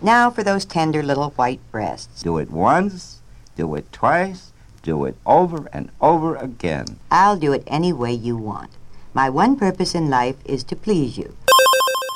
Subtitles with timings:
[0.00, 2.22] Now for those tender little white breasts.
[2.22, 3.20] Do it once,
[3.56, 7.00] do it twice, do it over and over again.
[7.10, 8.70] I'll do it any way you want.
[9.12, 11.36] My one purpose in life is to please you.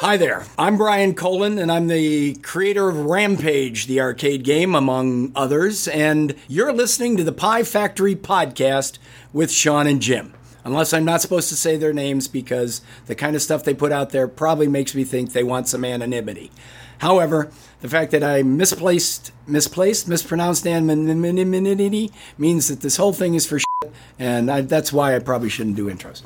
[0.01, 0.45] Hi there.
[0.57, 5.89] I'm Brian Colin, and I'm the creator of Rampage, the arcade game, among others.
[5.89, 8.99] And you're listening to the Pie Factory podcast
[9.33, 10.35] with Sean and Jim.
[10.65, 13.91] Unless I'm not supposed to say their names because the kind of stuff they put
[13.91, 16.53] out there probably makes me think they want some anonymity.
[16.99, 17.51] However,
[17.83, 23.59] the fact that I misplaced, misplaced, mispronounced anonymity means that this whole thing is for
[23.59, 26.23] shit, and I, that's why I probably shouldn't do intros.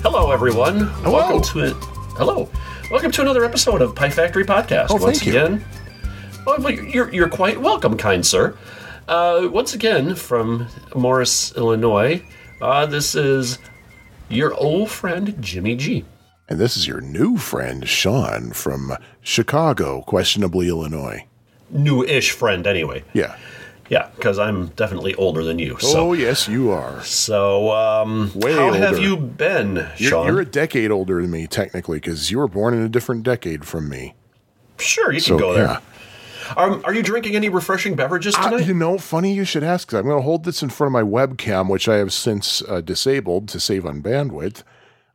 [0.00, 0.78] Hello, everyone.
[0.78, 1.12] Hello.
[1.14, 1.76] Welcome to it.
[2.16, 2.48] Hello.
[2.88, 4.86] Welcome to another episode of Pie Factory Podcast.
[4.90, 5.32] Oh, once thank you.
[5.32, 5.64] again,
[6.46, 8.56] oh, well, you're you're quite welcome, kind sir.
[9.08, 12.22] Uh, once again, from Morris, Illinois,
[12.60, 13.58] uh, this is
[14.28, 16.04] your old friend Jimmy G.
[16.50, 18.92] And this is your new friend, Sean, from
[19.22, 21.24] Chicago, questionably Illinois.
[21.70, 23.02] New-ish friend, anyway.
[23.14, 23.36] Yeah.
[23.88, 25.78] Yeah, because I'm definitely older than you.
[25.80, 27.02] So, oh, yes, you are.
[27.02, 30.26] so um, Way how have you been, You're, Sean?
[30.26, 33.64] you're a decade older than me, technically, because you were born in a different decade
[33.66, 34.14] from me.
[34.78, 35.64] sure, you can go there.
[35.64, 35.80] yeah.
[36.56, 38.66] Um, are you drinking any refreshing beverages Uh, tonight?
[38.66, 39.88] you know, funny you should ask.
[39.88, 42.62] 'cause I'm going to hold this in front of my webcam, which I have since
[42.68, 44.62] uh, disabled to save on bandwidth.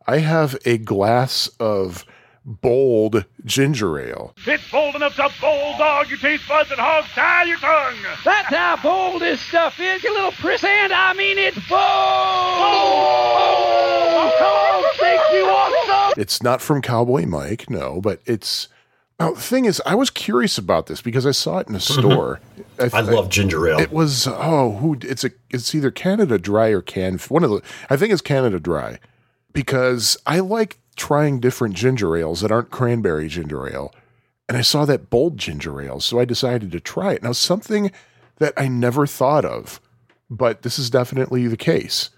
[0.07, 2.05] I have a glass of
[2.45, 4.35] bold ginger ale.
[4.45, 7.95] It's bold enough to bulldog your taste buds and hog tie your tongue.
[8.25, 11.79] That's how bold this stuff is, you little priss, and I mean it's bold!
[13.05, 16.21] Oh, come on, Sticks, you want some?
[16.21, 18.67] It's not from Cowboy Mike, no, but it's.
[19.19, 21.77] Now, the thing is, I was curious about this because I saw it in a
[21.77, 21.99] mm-hmm.
[21.99, 22.39] store.
[22.79, 23.79] I love ginger ale.
[23.79, 24.97] It was oh, who?
[25.01, 25.31] It's a.
[25.51, 27.17] It's either Canada Dry or Can.
[27.29, 27.61] One of the.
[27.89, 28.99] I think it's Canada Dry,
[29.53, 33.93] because I like trying different ginger ales that aren't cranberry ginger ale,
[34.49, 37.23] and I saw that bold ginger ale, so I decided to try it.
[37.23, 37.91] Now, something
[38.37, 39.79] that I never thought of,
[40.29, 42.09] but this is definitely the case.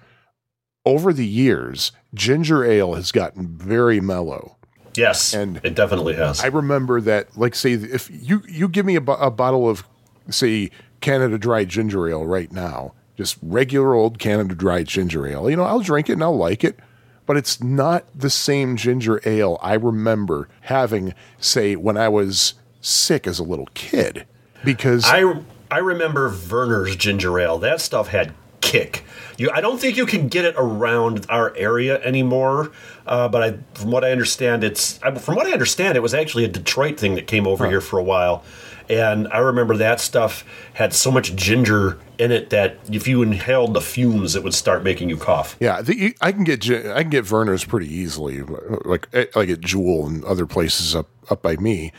[0.85, 4.55] Over the years, ginger ale has gotten very mellow.
[4.97, 6.43] Yes, and it definitely has.
[6.43, 9.83] I remember that, like, say, if you you give me a, a bottle of,
[10.29, 15.55] say, Canada Dry ginger ale right now, just regular old Canada Dry ginger ale, you
[15.55, 16.79] know, I'll drink it and I'll like it,
[17.25, 23.25] but it's not the same ginger ale I remember having, say, when I was sick
[23.27, 24.25] as a little kid,
[24.63, 25.41] because I
[25.71, 27.57] I remember Vernors ginger ale.
[27.57, 28.33] That stuff had
[28.65, 29.03] kick.
[29.37, 32.71] You, I don't think you can get it around our area anymore.
[33.05, 36.13] Uh, but I, from what I understand, it's I, from what I understand, it was
[36.13, 38.43] actually a Detroit thing that came over here for a while.
[38.89, 40.43] And I remember that stuff
[40.73, 44.83] had so much ginger in it that if you inhaled the fumes, it would start
[44.83, 45.55] making you cough.
[45.59, 49.61] Yeah, the, I can get I can get Vernors pretty easily, like eh, like at
[49.61, 51.91] Jewel and other places up up by me.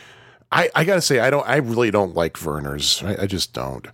[0.49, 3.03] I, I gotta say I don't I really don't like Vernors.
[3.05, 3.87] I, I just don't.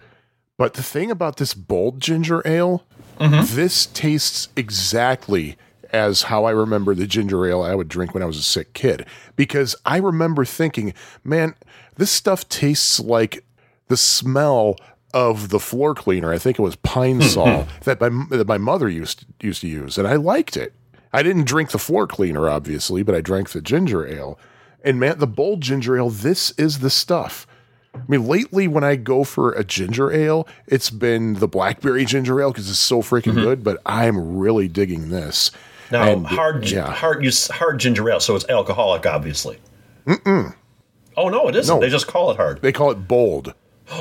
[0.58, 2.86] But the thing about this bold ginger ale,
[3.20, 3.56] mm-hmm.
[3.56, 5.58] this tastes exactly
[5.92, 8.74] as how I remember the ginger ale I would drink when I was a sick
[8.74, 9.06] kid.
[9.36, 10.94] Because I remember thinking,
[11.24, 11.56] man,
[11.98, 13.46] this stuff tastes like
[13.88, 14.76] the smell
[15.14, 16.34] of the floor cleaner.
[16.34, 17.70] I think it was Pine hmm, Sol hmm.
[17.84, 20.74] that my that my mother used used to use, and I liked it.
[21.14, 24.40] I didn't drink the floor cleaner, obviously, but I drank the ginger ale.
[24.84, 27.46] And man, the bold ginger ale, this is the stuff.
[27.96, 32.42] I mean, lately when I go for a ginger ale, it's been the blackberry ginger
[32.42, 33.42] ale because it's so freaking mm-hmm.
[33.42, 33.64] good.
[33.64, 35.52] But I'm really digging this.
[35.92, 36.92] Now, And, hard, yeah.
[36.92, 39.60] hard, use hard ginger ale, so it's alcoholic, obviously.
[40.08, 40.56] Mm-mm.
[41.16, 41.76] Oh no, it isn't.
[41.76, 41.80] No.
[41.80, 42.62] They just call it hard.
[42.62, 43.54] They call it bold.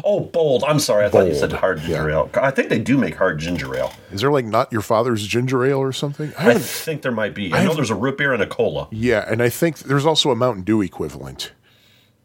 [0.04, 0.64] Oh, bold.
[0.64, 1.04] I'm sorry.
[1.04, 2.16] I thought you said hard ginger yeah.
[2.16, 2.30] ale.
[2.34, 3.92] I think they do make hard ginger ale.
[4.12, 6.32] Is there like not your father's ginger ale or something?
[6.38, 7.52] I I think there might be.
[7.52, 8.88] I, know there's a root beer and a cola.
[8.90, 11.52] Yeah, and I think there's also a Mountain Dew equivalent.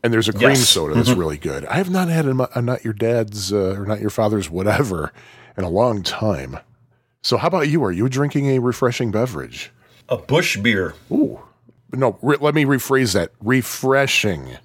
[0.03, 0.69] And there's a cream Yes.
[0.69, 1.65] soda that's really good.
[1.65, 5.11] I have not had a, a not your dad's uh, or not your father's whatever
[5.57, 6.57] in a long time.
[7.23, 7.83] So how about you?
[7.83, 9.71] Are you drinking a refreshing beverage?
[10.07, 10.93] A Busch beer.
[11.11, 11.39] Ooh,
[11.91, 12.17] no.
[12.21, 13.31] Re- let me rephrase that.
[13.41, 14.57] Refreshing.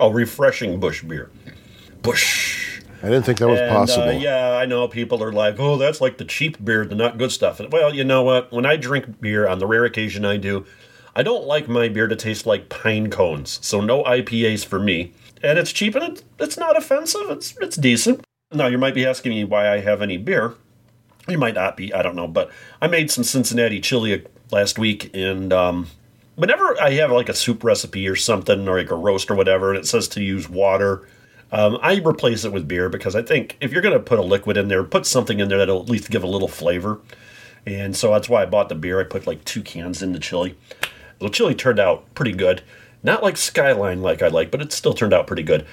[0.00, 1.30] A refreshing Busch beer.
[2.02, 2.80] Busch.
[3.02, 4.08] I didn't think that was And, possible.
[4.08, 7.18] Uh, yeah, I know people are like, oh, that's like the cheap beer, the not
[7.18, 7.60] good stuff.
[7.70, 8.52] Well, you know what?
[8.52, 10.64] When I drink beer, on the rare occasion I do,
[11.14, 13.58] I don't like my beer to taste like pine cones.
[13.62, 15.12] So no IPAs for me.
[15.42, 17.28] And it's cheap and it's, not offensive.
[17.28, 18.24] It's it's decent.
[18.52, 20.54] Now you might be asking me why I have any beer.
[21.28, 21.92] You might not be.
[21.92, 22.28] I don't know.
[22.28, 22.50] But
[22.80, 25.86] I made some Cincinnati chili last week, and um,
[26.34, 29.70] whenever I have like a soup recipe or something, or like a roast or whatever,
[29.70, 31.08] and it says to use water,
[31.52, 34.22] um, I replace it with beer because I think if you're going to put a
[34.22, 37.00] liquid in there, put something in there that'll at least give a little flavor.
[37.66, 39.00] and so that's why I bought the beer.
[39.00, 40.56] I put like two cans in the chili.
[41.22, 42.62] The chili turned out pretty good,
[43.02, 45.66] not like Skyline like I like, but it still turned out pretty good.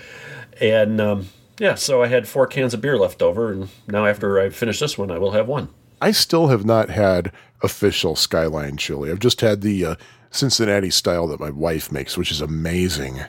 [0.61, 4.39] And um, yeah, so I had four cans of beer left over, and now after
[4.39, 5.69] I finish this one, I will have one.
[6.01, 7.31] I still have not had
[7.61, 9.11] official Skyline chili.
[9.11, 9.95] I've just had the uh,
[10.31, 13.21] Cincinnati style that my wife makes, which is amazing.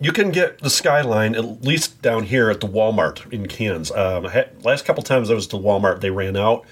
[0.00, 3.90] You can get the Skyline at least down here at the Walmart in cans.
[3.90, 6.66] Um, I had, last couple times I was to Walmart, they ran out.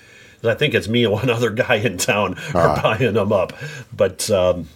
[0.44, 3.52] I think it's me and one other guy in town are buying them up,
[3.94, 4.68] but um,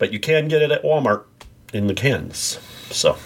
[0.00, 1.24] but you can get it at Walmart
[1.72, 2.58] in the cans.
[2.90, 3.16] So,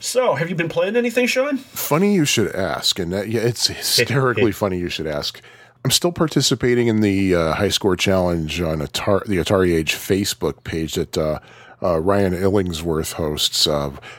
[0.00, 1.56] so have you been playing anything, Sean?
[1.56, 5.40] Funny you should ask, and that, yeah, it's hysterically funny you should ask.
[5.84, 10.64] I'm still participating in the uh, high score challenge on Atari, the Atari Age Facebook
[10.64, 11.38] page that uh,
[11.82, 13.66] uh, Ryan Illingsworth hosts.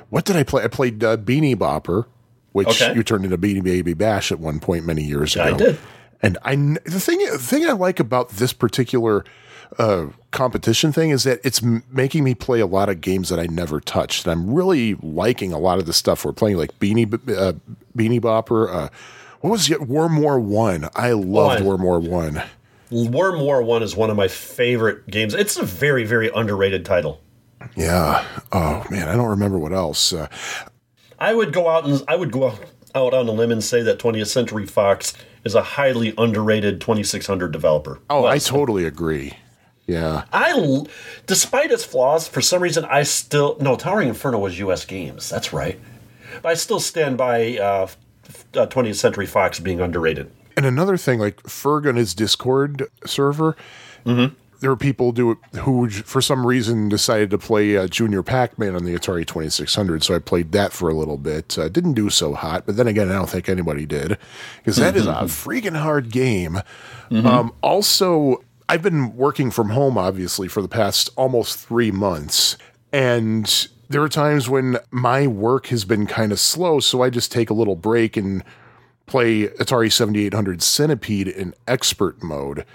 [0.10, 0.64] What did I play?
[0.64, 2.06] I played uh, Beanie Bopper,
[2.52, 2.96] which Okay.
[2.96, 5.44] you turned into Beanie Baby Bash at one point many years ago.
[5.44, 5.80] I did.
[6.22, 9.26] And I the thing the thing I like about this particular
[9.80, 13.40] uh, competition thing is that it's m- making me play a lot of games that
[13.40, 14.26] I never touched.
[14.26, 17.54] And I'm really liking a lot of the stuff we're playing, like Beanie B- uh,
[17.98, 18.70] Beanie Bopper.
[18.74, 18.90] Uh,
[19.42, 19.82] what was it?
[19.88, 20.90] Worm War One.
[20.96, 21.66] I loved One.
[21.66, 22.44] Worm War One.
[22.92, 25.34] Worm War One is one of my favorite games.
[25.34, 27.22] It's a very, very underrated title.
[27.76, 28.24] Yeah.
[28.52, 30.14] Oh man, I don't remember what else.
[30.14, 30.28] Uh,
[31.18, 32.60] I would go out and I would go out,
[32.94, 37.52] out on a limb and say that 20th Century Fox is a highly underrated 2600
[37.52, 38.00] developer.
[38.10, 39.34] oh, I totally agree.
[39.88, 40.24] Yeah.
[40.34, 40.84] I,
[41.28, 44.86] despite its flaws, for some reason I still no Towering Inferno was U.S.
[44.86, 45.30] Games.
[45.30, 45.80] That's right,
[46.42, 47.88] but I still stand by uh,
[48.56, 50.32] uh, 20th Century Fox being underrated.
[50.58, 53.56] And another thing, like Ferg on his Discord server,
[54.06, 58.86] there were people do who, for some reason, decided to play uh, Junior Pac-Man on
[58.86, 60.02] the Atari 2600.
[60.04, 61.58] So I played that for a little bit.
[61.60, 64.18] Uh, didn't do so hot, but then again, I don't think anybody did
[64.58, 66.62] because that is a freaking hard game.
[67.12, 72.58] Um, also, I've been working from home, obviously, for the past almost three months,
[72.92, 77.32] and there are times when my work has been kind of slow, so I just
[77.32, 78.44] take a little break and
[79.06, 82.66] play Atari 7800 Centipede in expert mode.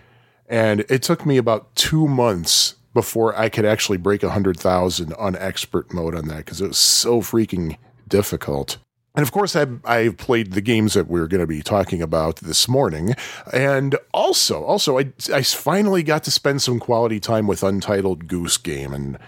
[0.49, 5.93] And it took me about two months before I could actually break 100,000 on expert
[5.93, 7.77] mode on that because it was so freaking
[8.09, 8.79] difficult.
[9.17, 12.37] And of course, I, I've, played the games that we're going to be talking about
[12.37, 13.15] this morning.
[13.53, 18.57] And also, also, I, I finally got to spend some quality time with Untitled Goose
[18.57, 18.93] Game.
[18.95, 19.19] And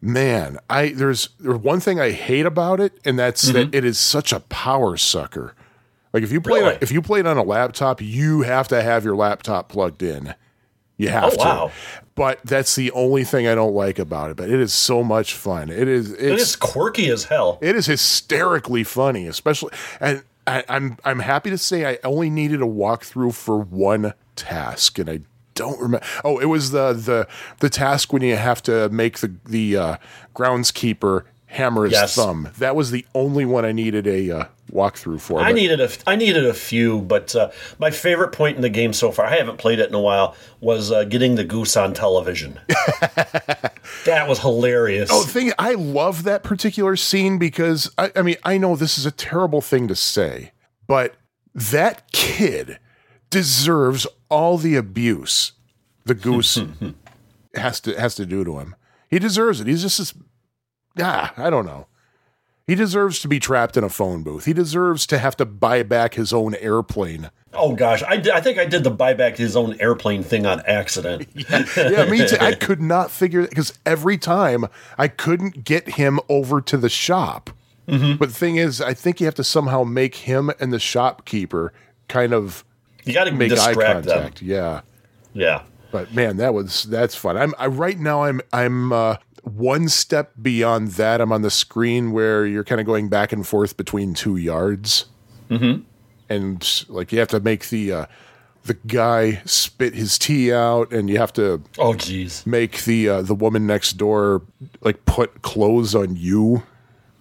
[0.00, 3.74] man, I there's, there's one thing I hate about it, and that's that mm-hmm.
[3.74, 5.54] it is such a power sucker.
[6.12, 6.78] Like if you play Really?
[6.80, 10.34] if you play it on a laptop, you have to have your laptop plugged in.
[10.98, 11.66] You have Oh, wow.
[11.68, 11.72] to.
[12.14, 14.36] But that's the only thing I don't like about it.
[14.38, 15.68] But it is so much fun.
[15.70, 17.58] It is It it's quirky as hell.
[17.60, 22.62] it is hysterically funny, especially and I, I'm I'm happy to say I only needed
[22.62, 25.20] a walkthrough for one task, and I
[25.54, 26.06] don't remember.
[26.24, 27.26] Oh, it was the the
[27.60, 29.96] the task when you have to make the the uh,
[30.34, 32.14] groundskeeper hammer his Yes.
[32.14, 32.48] thumb.
[32.58, 35.40] That was the only one I needed a uh, walkthrough for.
[35.40, 38.92] I needed a I needed a few, but uh, my favorite point in the game
[38.92, 41.94] so far, I haven't played it in a while, was uh, getting the goose on
[41.94, 42.60] television.
[44.04, 45.10] that was hilarious.
[45.12, 48.98] Oh, the thing I love that particular scene because I, I mean I know this
[48.98, 50.52] is a terrible thing to say,
[50.86, 51.14] but
[51.54, 52.78] that kid
[53.30, 55.52] deserves all the abuse
[56.06, 56.58] the goose
[57.54, 58.74] has to has to do to him.
[59.10, 59.66] He deserves it.
[59.66, 60.14] He's just this.
[60.98, 61.86] Ah, I don't know.
[62.66, 64.44] He deserves to be trapped in a phone booth.
[64.44, 67.30] He deserves to have to buy back his own airplane.
[67.54, 70.46] Oh gosh, I, did, I think I did the buy back his own airplane thing
[70.46, 71.28] on accident.
[71.34, 72.36] yeah, me too.
[72.40, 74.66] I could not figure because every time
[74.98, 77.50] I couldn't get him over to the shop.
[77.86, 81.72] But the thing is, I think you have to somehow make him and the shopkeeper
[82.08, 82.64] kind of
[83.04, 84.14] You got to make eye distract them.
[84.18, 84.42] contact.
[84.42, 84.80] Yeah,
[85.34, 85.62] Yeah.
[85.92, 87.36] but man, that was that's fun.
[87.36, 88.24] I'm I, right now.
[88.24, 89.16] I'm I'm uh,
[89.46, 91.20] one step beyond that.
[91.20, 95.06] I'm on the screen where you're kind of going back and forth between two yards,
[95.48, 95.82] mm-hmm.
[96.28, 98.06] and like you have to make the uh,
[98.64, 102.44] the guy spit his tea out, and you have to Oh jeez.
[102.46, 104.42] make the uh, the woman next door
[104.80, 106.64] like put clothes on you.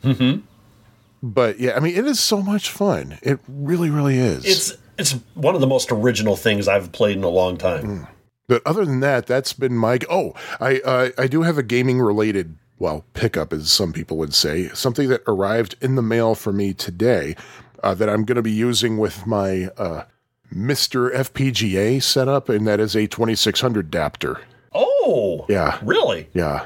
[0.04, 0.42] Mm-hmm.
[1.22, 3.18] But yeah, I mean, it is so much fun.
[3.22, 4.46] It really, really is.
[4.46, 7.84] It's it's one of the most original things I've played in a long time.
[7.84, 8.08] Mm.
[8.48, 10.00] But other than that, that's been my.
[10.10, 12.58] Oh, I uh, I do have a gaming related.
[12.78, 16.74] Well, pickup, as some people would say, something that arrived in the mail for me
[16.74, 17.36] today
[17.82, 20.04] uh, that I'm going to be using with my uh,
[20.54, 24.42] MiSTer FPGA setup, and that is a 2600 adapter.
[24.74, 25.80] Oh, Yeah.
[25.84, 26.28] really?
[26.34, 26.66] Yeah,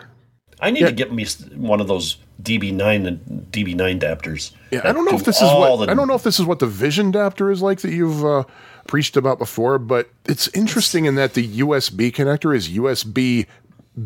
[0.59, 0.87] I need Yeah.
[0.87, 3.19] to get me one of those DB9 and
[3.51, 4.51] DB9 adapters.
[4.71, 6.45] Yeah, I don't know if this is what the- I don't know if this is
[6.47, 8.43] what the Vision adapter is like that you've uh,
[8.89, 13.45] preached about before, but it's interesting in that the USB connector is USB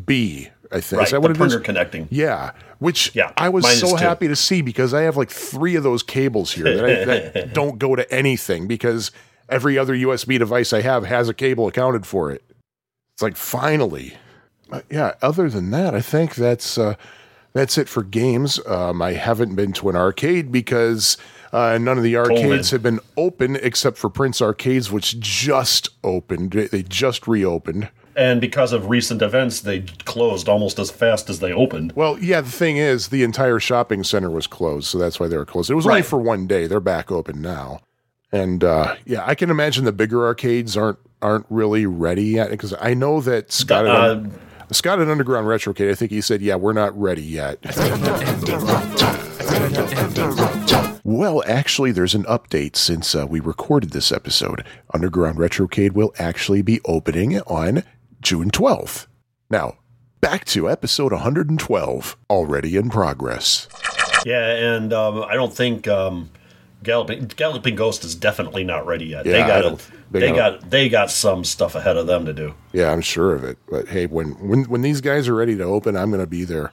[0.06, 0.50] B.
[0.74, 1.38] I think Right, is that what it is?
[1.38, 2.10] printer connecting.
[2.12, 5.84] Yeah, which Yeah, I was so happy to see because I have like three of
[5.84, 9.12] those cables here that, I, that don't go to anything because
[9.48, 12.44] every other USB device I have has a cable accounted for it.
[13.16, 14.18] It's like finally,
[14.92, 15.14] yeah.
[15.22, 16.96] Other than that, I think that's uh,
[17.54, 18.60] that's it for games.
[18.68, 21.18] Um, I haven't been to an arcade because
[21.54, 22.72] uh, none of the arcades COVID.
[22.72, 26.52] have been open except for Prince Arcades, which just opened.
[26.52, 27.90] They- They just reopened.
[28.16, 31.94] And because of recent events, they closed almost as fast as they opened.
[31.96, 35.38] Well, yeah, the thing is, the entire shopping center was closed, so that's why they
[35.38, 35.72] were closed.
[35.72, 36.68] It was only for one day.
[36.68, 37.80] They're back open now.
[38.32, 42.74] And uh, yeah, I can imagine the bigger arcades aren't aren't really ready yet because
[42.82, 44.24] I know that Scott at, Uh,
[44.72, 47.60] Scott at Underground Retrocade, I think he said, "Yeah, we're not ready yet."
[51.06, 54.64] Well, actually, there's an update since uh, we recorded this episode.
[54.94, 57.84] Underground Retrocade will actually be opening on
[58.22, 59.08] June 12th.
[59.50, 59.76] Now,
[60.22, 63.68] back to episode 112, already in progress.
[64.26, 66.30] yeah, and um, I don't think um,
[66.84, 69.26] Galloping Galloping Ghost is definitely not ready yet.
[69.26, 72.54] Yeah, they got they, they got they got some stuff ahead of them to do.
[72.72, 73.58] Yeah, I'm sure of it.
[73.70, 76.46] But hey, when when when these guys are ready to open, I'm going to be
[76.46, 76.72] there.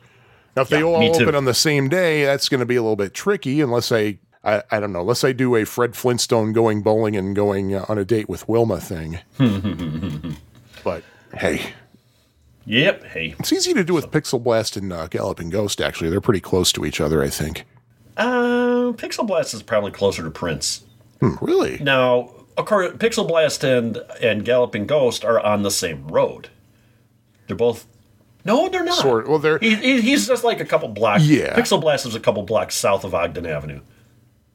[0.57, 1.23] Now, if they all too.
[1.25, 4.19] open on the same day, that's going to be a little bit tricky unless I,
[4.45, 7.85] I I don't know, unless I do a Fred Flintstone going bowling and going uh,
[7.88, 9.21] on a date with Wilma thing.
[10.85, 11.02] but
[11.37, 11.73] hey,
[12.66, 13.04] Yep.
[13.04, 13.35] Hey.
[13.38, 15.80] it's easy to do with Pixel Blast and uh, Galloping Ghost.
[15.80, 17.23] Actually, they're pretty close to each other.
[17.23, 17.64] I think.
[18.16, 20.85] Uh, Pixel Blast is probably closer to Prince.
[21.21, 21.78] Hmm, really?
[21.78, 26.49] Now, of course, Pixel Blast and and Galloping Ghost are on the same road.
[27.47, 27.87] They're both.
[28.45, 28.97] No, they're not.
[28.99, 29.29] Sort.
[29.29, 31.25] Well, they're He, he- he's just like a couple blocks.
[31.27, 31.55] Yeah.
[31.59, 33.81] Pixel Blast is a couple blocks south of Ogden Avenue.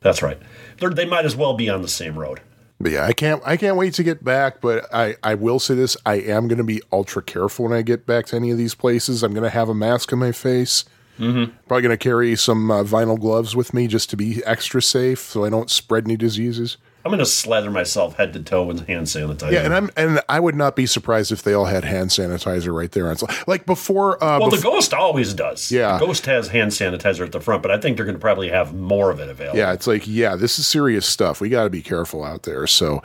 [0.02, 0.38] That's right.
[0.80, 2.42] They're, they might as well be on the same road.
[2.80, 5.76] But yeah, I can't I can't wait to get back, but I, I will say
[5.76, 8.76] this, I am gonna be ultra careful when I get back to any of these
[8.76, 9.24] places.
[9.24, 10.84] I'm gonna have a mask on my face.
[11.18, 11.54] Mm-hmm.
[11.68, 15.46] Probably gonna carry some uh, vinyl gloves with me just to be extra safe so
[15.46, 16.76] I don't spread any diseases.
[17.06, 19.52] I'm going to slather myself head to toe in hand sanitizer.
[19.52, 22.76] Yeah, and I'm and I would not be surprised if they all had hand sanitizer
[22.76, 23.08] right there.
[23.08, 25.72] on Like before uh well, bef- the Ghost always does.
[25.72, 26.00] Yeah.
[26.00, 28.50] The Ghost has hand sanitizer at the front, but I think they're going to probably
[28.50, 29.60] have more of it available.
[29.60, 31.40] Yeah, it's like, yeah, this is serious stuff.
[31.40, 32.66] We got to be careful out there.
[32.66, 33.04] So,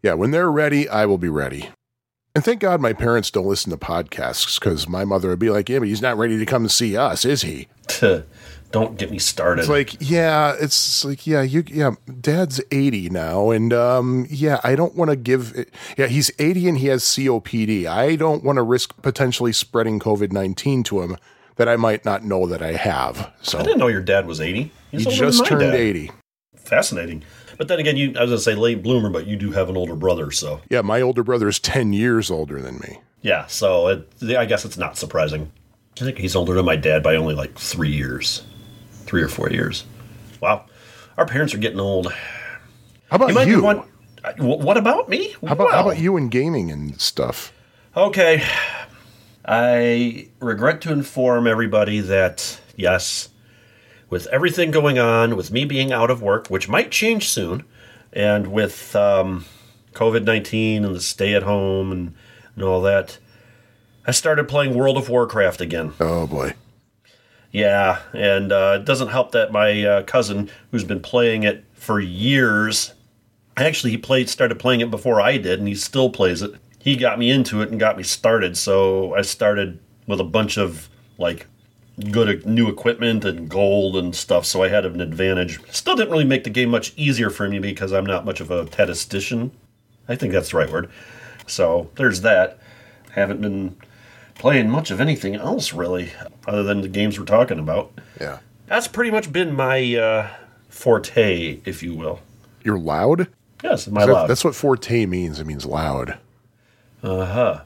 [0.00, 1.70] yeah, when they're ready, I will be ready.
[2.36, 5.68] And thank God my parents don't listen to podcasts because my mother would be like,
[5.68, 7.66] yeah, but he's not ready to come see us, is he?
[8.70, 9.62] Don't get me started.
[9.62, 13.50] It's like, yeah, it's like, yeah, you, yeah, dad's 80 now.
[13.50, 17.02] And, um, yeah, I don't want to give, it, yeah, he's 80 and he has
[17.02, 17.86] COPD.
[17.86, 21.16] I don't want to risk potentially spreading COVID 19 to him
[21.56, 23.32] that I might not know that I have.
[23.42, 24.62] So I didn't know your dad was 80.
[24.62, 25.74] he He's than just turned dad.
[25.74, 26.10] 80.
[26.56, 27.24] Fascinating.
[27.58, 29.68] But then again, you I was going to say late bloomer, but you do have
[29.68, 32.98] an older brother, so Yeah, my older brother is 10 years older than me.
[33.20, 33.46] yeah.
[33.48, 35.50] So it, I guess it's not surprising.
[36.00, 38.42] I think he's older than my dad by only like three years,
[39.10, 39.84] three or four years.
[40.40, 40.66] Wow,
[41.18, 42.12] our parents are getting old.
[43.10, 43.56] How about You might you?
[43.56, 43.82] be one.
[44.38, 45.34] What about me?
[45.44, 47.52] How about, how about you in gaming and stuff?
[47.96, 48.44] Okay.
[49.44, 53.30] I regret to inform everybody that, yes,
[54.10, 57.64] with everything going on, with me being out of work, which might change soon,
[58.12, 59.44] and with um,
[59.94, 62.14] COVID 19 and the stay at home and,
[62.54, 63.18] and all that,
[64.06, 65.94] I started playing World of Warcraft again.
[65.98, 66.54] Oh boy.
[67.52, 71.98] Yeah, and uh, it doesn't help that my uh, cousin, who's been playing it for
[71.98, 72.94] years,
[73.56, 76.52] actually he played started playing it before I did, and he still plays it.
[76.78, 80.58] He got me into it and got me started, so I started with a bunch
[80.58, 80.88] of
[81.18, 81.46] like
[82.10, 85.60] good new equipment and gold and stuff, so I had an advantage.
[85.72, 88.50] Still didn't really make the game much easier for me because I'm not much of
[88.50, 89.50] a statistician.
[90.08, 90.90] I think that's the right word.
[91.46, 92.58] So there's that.
[93.12, 93.76] Haven't been
[94.40, 96.10] playing much of anything else really,
[96.48, 97.92] other than the games we're talking about.
[98.20, 98.38] Yeah.
[98.66, 100.30] That's pretty much been my uh,
[100.70, 102.20] forte, if you will.
[102.64, 103.28] You're loud?
[103.62, 104.26] Yes, my That- loud.
[104.30, 105.38] That's what forte means.
[105.38, 106.18] It means loud.
[107.02, 107.60] Uh huh.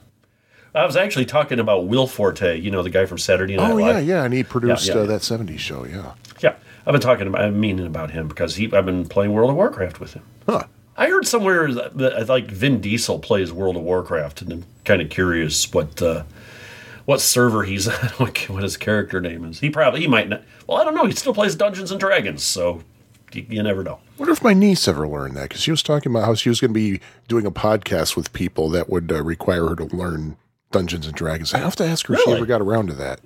[0.75, 3.77] I was actually talking about Will Forte, you know, the guy from Saturday Night Oh
[3.77, 3.87] Live.
[4.05, 4.25] yeah, yeah.
[4.25, 5.09] And he produced Yeah, yeah, uh, yeah.
[5.11, 5.85] that '70s show.
[5.85, 6.15] Yeah.
[6.41, 9.51] Yeah, I've been talking about, I'm meaning about him because he, I've been playing World
[9.51, 10.23] of Warcraft with him.
[10.49, 10.65] Huh.
[10.97, 14.65] I heard somewhere that, that I like Vin Diesel plays World of Warcraft, and I'm
[14.85, 16.25] kind of curious what uh,
[17.05, 17.89] what server he's
[18.21, 19.61] on, what his character name is.
[19.61, 20.43] He probably he might not.
[20.67, 21.07] Well, I don't know.
[21.07, 22.83] He still plays Dungeons and Dragons, so
[23.33, 23.99] you, you never know.
[24.19, 26.61] wonder if my niece ever learned that because she was talking about how she was
[26.61, 30.37] going to be doing a podcast with people that would uh, require her to learn
[30.71, 31.53] Dungeons and Dragons.
[31.55, 33.21] I have to ask her if she ever got around to that.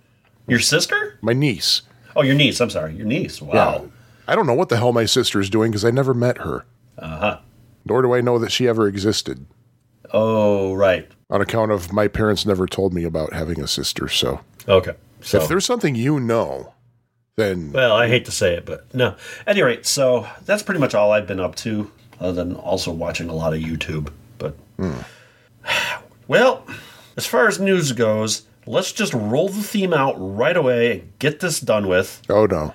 [0.47, 1.19] Your sister?
[1.21, 1.83] My niece.
[2.17, 2.61] Oh, your niece.
[2.61, 3.41] I'm sorry, your niece.
[3.43, 3.91] Wow.
[4.27, 6.65] I don't know what the hell my sister is doing because I never met her.
[6.99, 7.39] Uh huh.
[7.85, 9.47] nor do I know that she ever existed
[10.13, 11.09] Oh, right.
[11.31, 14.09] On account of my parents never told me about having a sister.
[14.09, 14.93] So Okay.
[15.21, 16.75] So if there's something you know,
[17.37, 19.09] then Well, I hate to say it, but no.
[19.47, 22.93] At any rate, so that's pretty much all I've been up to, other than also
[22.93, 24.11] watching a lot of YouTube.
[24.39, 24.57] But
[26.29, 26.67] well,
[27.17, 31.41] as far as news goes, let's just roll the theme out right away and get
[31.41, 32.23] this done with.
[32.29, 32.75] oh no.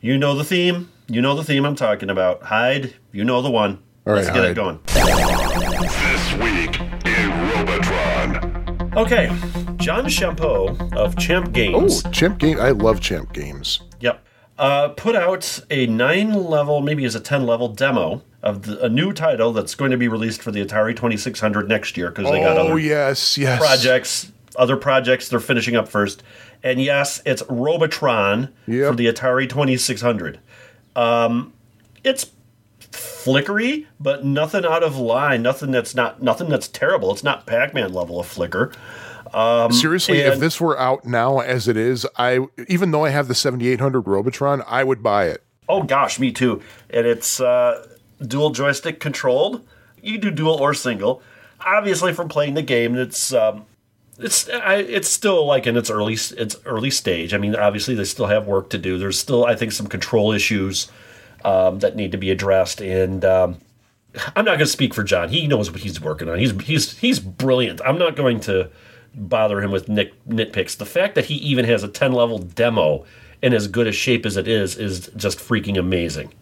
[0.00, 0.90] You know the theme.
[1.08, 2.42] You know the theme I'm talking about.
[2.42, 3.82] Hyde, you know the one.
[4.06, 4.50] All let's right, get Hyde.
[4.50, 4.80] it going.
[4.86, 7.71] This week in Robotron.
[8.94, 9.26] Okay,
[9.76, 12.02] John Champeau of Champ Games.
[12.04, 12.60] Oh, Champ Game.
[12.60, 13.80] I love Champ Games.
[14.00, 14.22] Yep.
[14.58, 18.88] Uh, put out a nine level, maybe it's a 10 level demo of the, a
[18.90, 22.40] new title that's going to be released for the Atari 2600 next year because they
[22.40, 23.58] got oh other yes, yes.
[23.58, 26.22] projects, other projects they're finishing up first.
[26.62, 28.90] And yes, it's Robotron Yep.
[28.90, 30.38] for the Atari 2600.
[30.94, 31.54] Um,
[32.04, 32.30] it's
[33.22, 35.42] flickery, but nothing out of line.
[35.42, 37.12] Nothing that's not nothing that's terrible.
[37.12, 38.72] It's not Pac-Man level of flicker.
[39.70, 43.34] Seriously, if this were out now as it is, I even though I have the
[43.34, 45.42] 7800 Robotron, I would buy it.
[45.68, 46.60] Oh gosh, me too.
[46.90, 47.86] And it's uh,
[48.20, 49.66] dual joystick controlled.
[50.02, 51.22] You can do dual or single.
[51.60, 53.64] Obviously, from playing the game, it's um,
[54.18, 57.32] it's I, it's still like in its early its early stage.
[57.32, 58.98] I mean, obviously they still have work to do.
[58.98, 60.90] There's still I think some control issues
[61.44, 62.80] um, that need to be addressed.
[62.80, 63.58] And um,
[64.36, 65.28] I'm not going to speak for John.
[65.28, 66.38] He knows what he's working on.
[66.38, 67.80] He's he's he's brilliant.
[67.84, 68.70] I'm not going to
[69.14, 70.76] bother him with nit, nitpicks.
[70.76, 73.04] The fact that he even has a 10 level demo
[73.42, 76.32] in as good a shape as it is is just freaking amazing.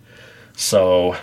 [0.57, 1.17] So,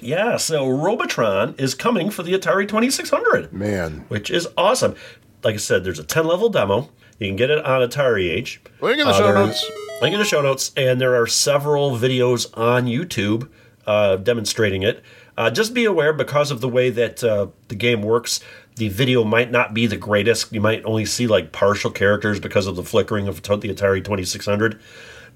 [0.00, 4.94] yeah, so Robotron is coming for the Atari 2600 Man, which is awesome.
[5.42, 6.88] Like I said, there's a 10 level demo.
[7.20, 8.60] You can get it on Atari Age.
[8.80, 9.70] Link in the Uh, show notes.
[10.02, 10.72] Link in the show notes.
[10.76, 13.48] And there are several videos on YouTube
[13.86, 15.02] uh, demonstrating it.
[15.36, 18.40] Uh, just be aware because of the way that uh, the game works,
[18.76, 20.52] the video might not be the greatest.
[20.52, 24.80] You might only see like partial characters because of the flickering of the Atari 2600.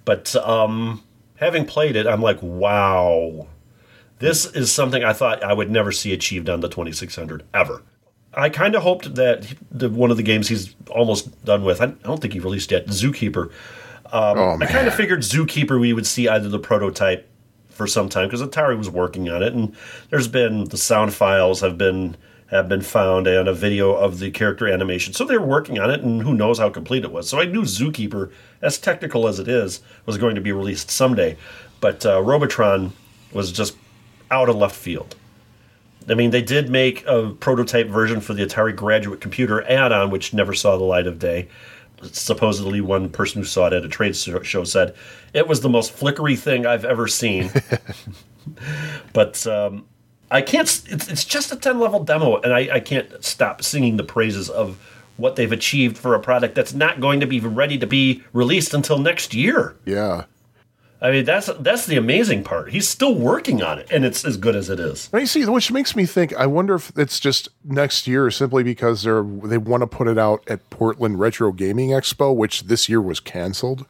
[0.05, 1.03] But um,
[1.37, 3.47] having played it, I'm like, wow.
[4.21, 7.83] This is something I thought I would never see achieved on the 2600 ever.
[8.37, 11.87] I kind of hoped that the, one of the games he's almost done with, I
[11.87, 13.51] don't think he released yet, Zookeeper.
[14.13, 17.29] Um, Oh, I kind of figured Zookeeper we would see either the prototype
[17.69, 19.75] for some time because Atari was working on it, and
[20.11, 22.17] there's been the sound files have been
[22.49, 25.13] have been found and a video of the character animation.
[25.13, 27.29] So they were working on it, and who knows how complete it was.
[27.29, 28.31] So I knew Zookeeper,
[28.63, 31.37] as technical as it is, was going to be released someday,
[31.81, 32.93] but uh, Robotron
[33.33, 33.77] was just
[34.31, 35.17] out of left field.
[36.09, 40.35] I mean, they did make a prototype version for the Atari Graduate Computer add-on, which
[40.35, 41.49] never saw the light of day.
[42.03, 44.95] Supposedly, one person who saw it at a trade show said
[45.33, 47.51] it was the most flickery thing I've ever seen.
[49.15, 49.87] but um,
[50.31, 53.97] I can't, it's, it's just a ten level demo, and I, I can't stop singing
[53.97, 54.79] the praises of
[55.17, 58.75] what they've achieved for a product that's not going to be ready to be released
[58.75, 59.77] until next year.
[59.85, 60.25] Yeah.
[61.01, 62.71] I mean, that's that's the amazing part.
[62.71, 65.11] He's still working on it, and it's as good as it is.
[65.13, 66.35] You see, which makes me think.
[66.35, 70.19] I wonder if it's just next year, simply because they're they want to put it
[70.19, 73.87] out at Portland Retro Gaming Expo, which this year was canceled.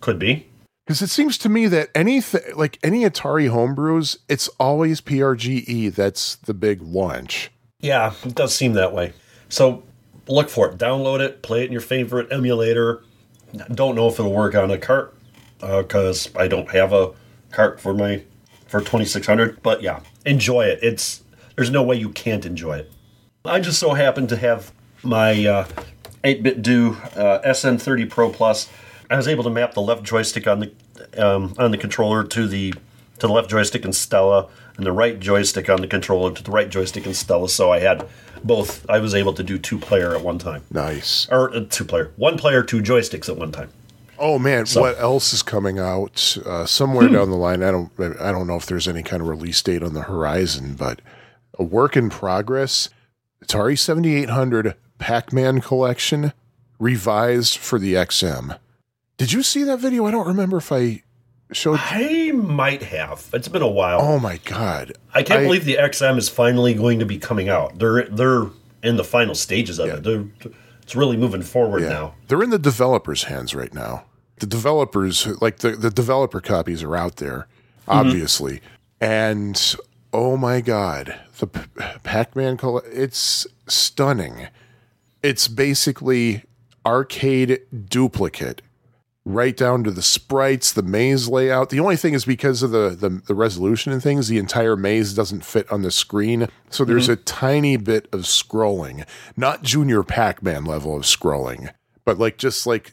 [0.00, 0.46] Could be.
[0.86, 6.36] Because it seems to me that anything like any Atari homebrews, it's always PRGE that's
[6.36, 7.50] the big launch.
[7.80, 9.14] Yeah, it does seem that way.
[9.48, 9.82] So
[10.28, 13.02] look for it, download it, play it in your favorite emulator.
[13.72, 15.14] Don't know if it'll work on a cart
[15.82, 17.12] because I don't have a
[17.50, 18.22] cart for my
[18.66, 19.62] for 2600.
[19.62, 20.78] But yeah, enjoy it.
[20.82, 21.22] It's
[21.56, 22.92] there's no way you can't enjoy it.
[23.44, 24.72] I just so happen to have
[25.02, 25.68] my uh,
[26.24, 28.68] 8BitDo uh, SN30 Pro Plus.
[29.10, 30.72] I was able to map the left joystick on the
[31.16, 32.72] um, on the controller to the
[33.18, 36.50] to the left joystick in Stella, and the right joystick on the controller to the
[36.50, 37.48] right joystick in Stella.
[37.48, 38.08] So I had
[38.42, 38.88] both.
[38.88, 41.28] I was able to do two player at one time, Nice.
[41.30, 43.68] or uh, two player, one player, two joysticks at one time.
[44.18, 47.62] Oh man, So- what else is coming out uh, somewhere down the line?
[47.62, 50.74] I don't I don't know if there's any kind of release date on the horizon,
[50.74, 51.00] but
[51.58, 52.88] a work in progress.
[53.44, 56.32] Atari 7800 Pac-Man collection
[56.78, 58.58] revised for the XM.
[59.16, 60.06] Did you see that video?
[60.06, 61.02] I don't remember if I
[61.52, 63.28] showed I might have.
[63.32, 64.00] It's been a while.
[64.00, 64.92] Oh my god.
[65.12, 67.78] I can't believe the XM is finally going to be coming out.
[67.78, 68.46] They're they're
[68.82, 69.94] in the final stages of Yeah.
[69.96, 70.02] it.
[70.04, 70.24] They're,
[70.84, 71.88] it's really moving forward Yeah.
[71.88, 72.14] now.
[72.28, 74.04] They're in the developers' hands right now.
[74.38, 77.48] The developers, like the, the developer copies, are out there,
[77.82, 77.90] mm-hmm.
[77.90, 78.60] obviously.
[79.00, 79.76] And
[80.12, 81.60] oh my God, the P-
[82.02, 84.48] Pac Man, coll- it's stunning.
[85.22, 86.44] It's basically
[86.84, 88.60] arcade duplicate
[89.24, 91.70] right down to the sprites, the maze layout.
[91.70, 95.14] The only thing is because of the, the, the resolution and things, the entire maze
[95.14, 96.48] doesn't fit on the screen.
[96.70, 97.20] So there's mm-hmm.
[97.20, 99.06] a tiny bit of scrolling,
[99.36, 101.72] not junior Pac Man level of scrolling,
[102.04, 102.92] but like just like,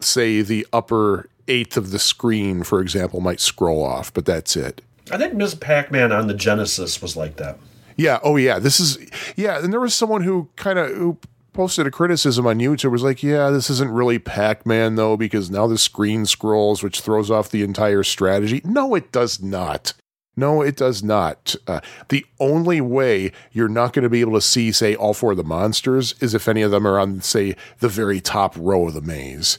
[0.00, 4.82] say, the upper eighth of the screen, for example, might scroll off, but that's it.
[5.10, 5.54] I think Ms.
[5.54, 7.58] Pac-Man on the Genesis was like that.
[7.96, 8.18] Yeah.
[8.22, 8.58] Oh, yeah.
[8.58, 8.98] This is
[9.36, 9.62] yeah.
[9.62, 11.18] And there was someone who kind of who
[11.56, 12.92] posted a criticism on YouTube.
[12.92, 17.30] Was like, yeah, this isn't really Pac-Man though because now the screen scrolls, which throws
[17.30, 18.60] off the entire strategy.
[18.64, 19.94] No, it does not.
[20.36, 21.56] No, it does not.
[21.66, 25.30] Uh, the only way you're not going to be able to see, say, all four
[25.30, 28.86] of the monsters is if any of them are on, say, the very top row
[28.86, 29.58] of the maze.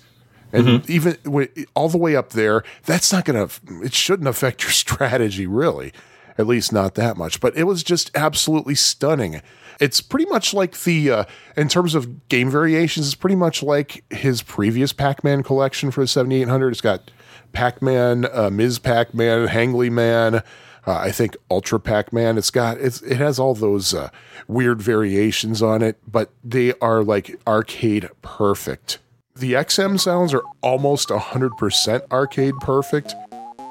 [0.53, 4.63] And even wi- all the way up there, that's not going to, it shouldn't affect
[4.63, 5.91] your strategy, really.
[6.37, 7.39] At least not that much.
[7.39, 9.41] But it was just absolutely stunning.
[9.79, 11.23] It's pretty much like the, uh,
[11.55, 16.01] in terms of game variations, it's pretty much like his previous Pac Man collection for
[16.01, 16.69] the 7800.
[16.69, 17.11] It's got
[17.53, 18.79] Pac Man, uh, Ms.
[18.79, 20.43] Pac Man, Hangly Man.
[20.87, 22.37] Uh, I think Ultra Pac Man.
[22.37, 24.09] It's got it's it has all those uh,
[24.47, 28.99] weird variations on it, but they are like arcade perfect.
[29.35, 33.15] The XM sounds are almost hundred percent arcade perfect,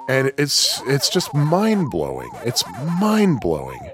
[0.08, 2.30] and it's it's just mind blowing.
[2.44, 2.62] It's
[3.00, 3.90] mind blowing.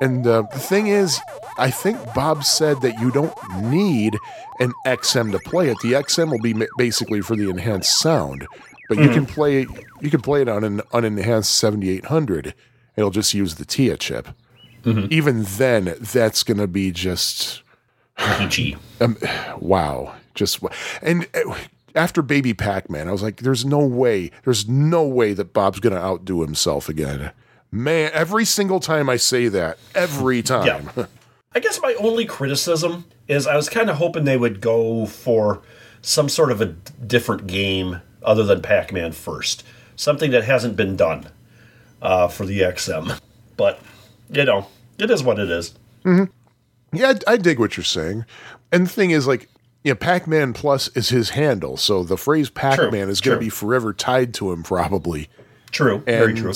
[0.00, 1.20] And uh, the thing is,
[1.58, 4.16] I think Bob said that you don't need
[4.58, 5.78] an XM to play it.
[5.82, 8.46] The XM will be basically for the enhanced sound,
[8.88, 9.66] but you can play
[10.00, 12.54] you can play it on an unenhanced 7800.
[12.96, 14.28] It'll just use the TIA chip.
[14.84, 17.62] Even then, that's going to be just
[18.16, 18.76] Peachy.
[19.58, 20.14] wow.
[20.34, 20.60] Just
[21.02, 21.54] and uh,
[21.94, 24.30] after Baby Pac-Man, I was like, "There's no way.
[24.44, 27.32] There's no way that Bob's going to outdo himself again."
[27.72, 30.66] Man, every single time I say that, every time.
[30.96, 31.06] Yeah.
[31.54, 35.62] I guess my only criticism is I was kind of hoping they would go for
[36.00, 39.64] some sort of a different game other than Pac Man first.
[39.96, 41.28] Something that hasn't been done
[42.00, 43.18] uh, for the XM.
[43.56, 43.80] But,
[44.30, 45.74] you know, it is what it is.
[46.92, 48.24] Yeah, I, I dig what you're saying.
[48.72, 49.48] And the thing is, like,
[49.82, 53.40] yeah, Pac Man Plus is his handle, so the phrase Pac Man is going to
[53.40, 55.28] be forever tied to him, probably.
[55.70, 55.98] True.
[55.98, 56.52] very true.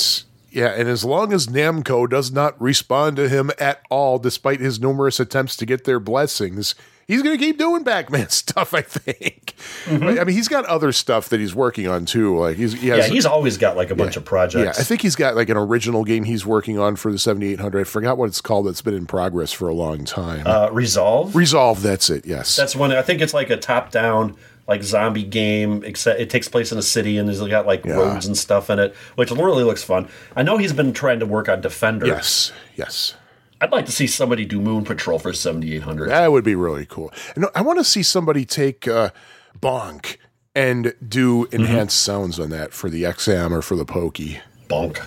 [0.54, 4.80] Yeah, and as long as Namco does not respond to him at all, despite his
[4.80, 6.74] numerous attempts to get their blessings,
[7.06, 8.72] he's going to keep doing Pac-Man stuff.
[8.72, 9.54] I think.
[9.84, 10.18] Mm-hmm.
[10.20, 12.38] I mean, he's got other stuff that he's working on too.
[12.38, 14.76] Like he's he has, Yeah, he's always got like a bunch of projects.
[14.78, 17.80] yeah, I think he's got like an original game he's working on for the 7800.
[17.80, 18.66] I forgot what it's called.
[18.66, 20.46] That's been in progress for a long time.
[20.46, 21.34] uh, Resolve.
[21.36, 21.82] Resolve.
[21.82, 22.26] That's it.
[22.26, 22.56] Yes.
[22.56, 22.92] That's one.
[22.92, 25.82] I think it's like a top-down like zombie game.
[25.84, 27.94] Except it takes place in a city and it's got like Yeah.
[27.94, 30.08] roads and stuff in it, which really looks fun.
[30.36, 32.06] I know he's been trying to work on Defender.
[32.06, 32.52] yes.
[32.76, 33.14] Yes.
[33.60, 36.10] I'd like to see somebody do Moon Patrol for 7800.
[36.10, 37.12] That would be really cool.
[37.36, 39.10] No, I want to see somebody take uh,
[39.58, 40.16] Bonk
[40.54, 41.54] and do Mm-hmm.
[41.56, 44.40] enhanced sounds on that for the XM or for the Pokey.
[44.68, 45.00] Bonk.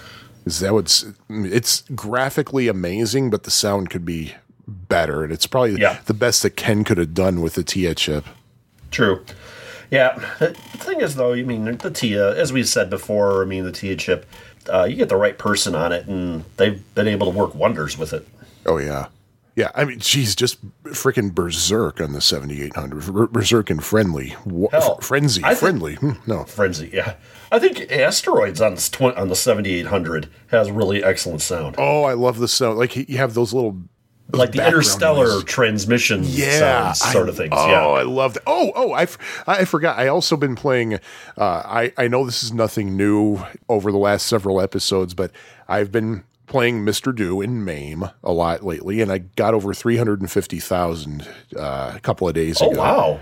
[0.45, 1.05] Is that what's?
[1.29, 4.33] It's graphically amazing, but the sound could be
[4.67, 5.99] better, and it's probably Yeah.
[6.05, 8.25] the best that Ken could have done with the Tia chip.
[8.91, 9.23] True.
[9.91, 10.17] Yeah.
[10.39, 13.71] The thing is, though, I mean, the TIA, as we said before, I mean, the
[13.71, 14.25] TIA chip,
[14.71, 17.97] uh, you get the right person on it, and they've been able to work wonders
[17.97, 18.27] with it.
[18.65, 19.07] Oh yeah,
[19.55, 19.71] yeah.
[19.75, 23.31] I mean, she's just freaking berserk on the seventy eight hundred.
[23.31, 24.35] Berserk and friendly,
[24.71, 25.95] Hell, frenzy, think- friendly.
[25.95, 27.15] Hmm, no, Frenzy, yeah.
[27.49, 31.75] I think Asteroids on this tw- on the 7800 has really excellent sound.
[31.77, 32.77] oh, I love the sound.
[32.77, 33.77] Like you have those little.
[34.33, 35.43] Like the interstellar noises.
[35.45, 37.53] transmission yeah, sort I- of things.
[37.55, 37.87] Oh, yeah.
[37.87, 38.43] I love that.
[38.45, 39.97] Oh, oh, I, f- I forgot.
[39.99, 40.95] I also been playing.
[40.95, 40.99] Uh,
[41.37, 45.31] I I know this is nothing new over the last several episodes, but
[45.67, 49.97] I've been playing Mister Do in MAME a lot lately, and I got over three
[49.97, 52.79] hundred and fifty thousand uh, a couple of days Oh ago.
[52.79, 53.19] wow.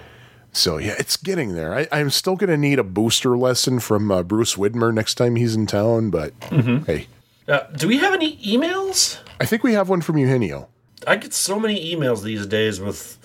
[0.51, 1.73] So yeah, it's getting there.
[1.75, 5.35] I, I'm still going to need a booster lesson from uh, Bruce Widmer next time
[5.35, 6.85] he's in town, but Mm-hmm.
[6.85, 7.07] hey,
[7.47, 9.19] Uh, do we have any emails?
[9.41, 10.69] I think we have one from Eugenio.
[11.07, 13.17] I get so many emails these days with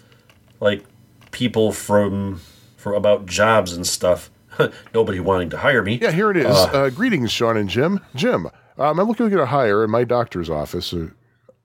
[0.61, 0.85] like
[1.31, 2.41] people from
[2.77, 4.31] for about jobs and stuff.
[4.95, 5.99] Nobody wanting to hire me.
[6.01, 6.47] Yeah, here it is.
[6.47, 8.01] Uh, greetings, Sean and Jim.
[8.15, 8.47] Jim,
[8.79, 10.93] um, I'm looking to get a hire in my doctor's office.
[10.93, 11.09] Uh,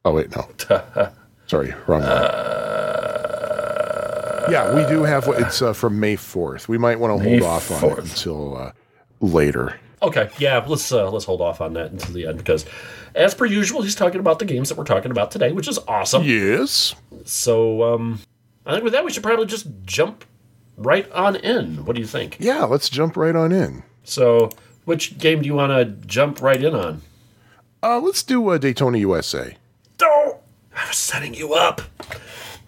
[0.06, 0.48] oh wait, no,
[1.48, 2.12] sorry, wrong one.
[4.52, 5.28] yeah, we do have.
[5.28, 6.68] It's uh, from May 4th.
[6.68, 8.72] We might want to May hold off on it until uh,
[9.20, 9.80] later.
[10.02, 12.66] Okay, yeah, let's uh, let's hold off on that until the end because,
[13.16, 15.80] as per usual, he's talking about the games that we're talking about today, which is
[15.88, 16.24] awesome.
[16.24, 16.94] Yes.
[17.24, 18.20] So, um,
[18.66, 20.26] I think with that we should probably just jump
[20.78, 21.86] right on in.
[21.86, 22.38] What do you think?
[22.40, 23.84] Yeah, let's jump right on in.
[24.04, 24.50] So,
[24.84, 27.02] which game do you want to jump right in on?
[27.82, 29.56] Uh, let's do uh, Daytona USA.
[30.02, 30.40] Oh,
[30.76, 31.82] I was setting you up.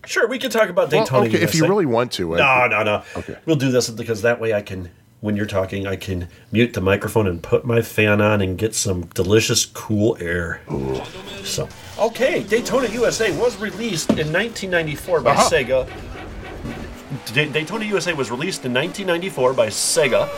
[0.06, 1.28] Sure, we can talk about Well, Daytona.
[1.28, 2.36] okay, if you really want to.
[2.36, 3.04] uh, No, no, no.
[3.18, 3.36] Okay.
[3.46, 6.82] We'll do this because that way I can when you're talking, I can mute the
[6.82, 10.62] microphone and put my fan on and get some delicious cool air.
[11.44, 15.88] So, okay, Daytona USA was released in 1994 by Sega.
[17.34, 20.30] Da- Daytona USA was released in 1994 by Sega.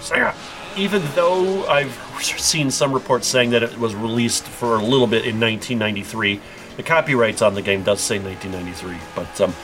[0.00, 0.34] Sega.
[0.76, 5.24] Even though I've seen some reports saying that it was released for a little bit
[5.24, 6.40] in 1993,
[6.76, 8.98] the copyrights on the game does say 1993.
[9.14, 9.54] But um,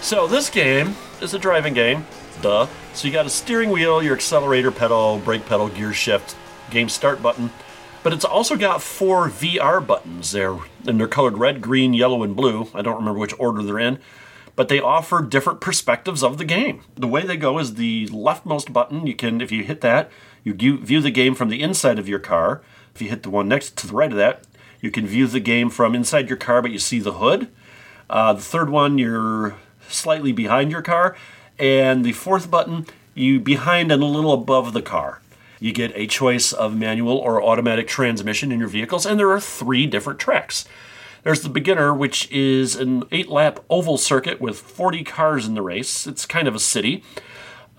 [0.00, 2.06] so this game is a driving game,
[2.42, 2.66] duh.
[2.94, 6.36] So you got a steering wheel, your accelerator pedal, brake pedal, gear shift,
[6.70, 7.50] game start button.
[8.02, 12.36] But it's also got four VR buttons there, and they're colored red, green, yellow, and
[12.36, 12.68] blue.
[12.72, 13.98] I don't remember which order they're in,
[14.54, 16.82] but they offer different perspectives of the game.
[16.94, 19.06] The way they go is the leftmost button.
[19.06, 20.10] You can, if you hit that,
[20.44, 22.62] you view the game from the inside of your car.
[22.94, 24.44] If you hit the one next to the right of that,
[24.80, 27.48] you can view the game from inside your car, but you see the hood.
[28.08, 29.56] Uh, the third one, you're
[29.88, 31.16] slightly behind your car,
[31.58, 35.20] and the fourth button, you behind and a little above the car.
[35.58, 39.40] You get a choice of manual or automatic transmission in your vehicles, and there are
[39.40, 40.66] three different tracks.
[41.22, 45.62] There's the beginner, which is an eight lap oval circuit with 40 cars in the
[45.62, 46.06] race.
[46.06, 47.02] It's kind of a city.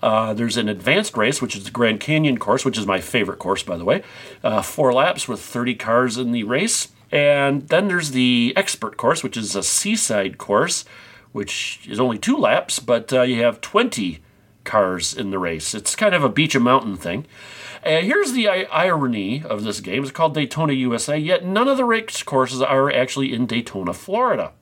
[0.02, 3.38] Uh, there's an advanced race, which is the Grand Canyon course, which is my favorite
[3.38, 4.02] course, by the way.
[4.44, 6.88] Uh, four laps with 30 cars in the race.
[7.10, 10.84] And then there's the expert course, which is a seaside course,
[11.32, 14.20] which is only two laps, but uh, you have 20
[14.64, 15.74] cars in the race.
[15.74, 17.26] It's kind of a beach and mountain thing.
[17.82, 20.02] And here's the i- irony of this game.
[20.02, 24.52] It's called Daytona USA, yet none of the race courses are actually in Daytona, Florida.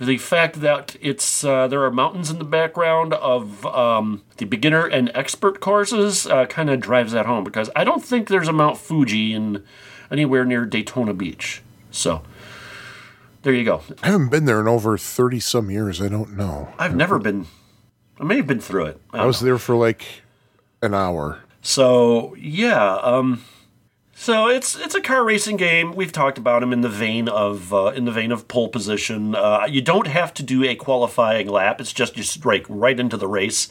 [0.00, 4.86] The fact that it's uh, there are mountains in the background of um, the beginner
[4.86, 8.52] and expert courses uh, kind of drives that home because I don't think there's a
[8.52, 9.62] Mount Fuji in
[10.10, 11.62] anywhere near Daytona Beach.
[11.92, 12.22] So
[13.44, 13.82] there you go.
[14.02, 16.02] I haven't been there in over 30 some years.
[16.02, 16.70] I don't know.
[16.78, 17.46] I've never been.
[18.18, 19.00] I may have been through it.
[19.12, 19.46] I I was know.
[19.46, 20.04] there for like
[20.82, 21.40] an hour.
[21.62, 23.44] So yeah, um,
[24.14, 25.94] so it's it's a car racing game.
[25.94, 29.34] We've talked about them in the vein of uh, in the vein of pole position.
[29.34, 31.80] Uh, you don't have to do a qualifying lap.
[31.80, 33.68] It's just you strike right into the race.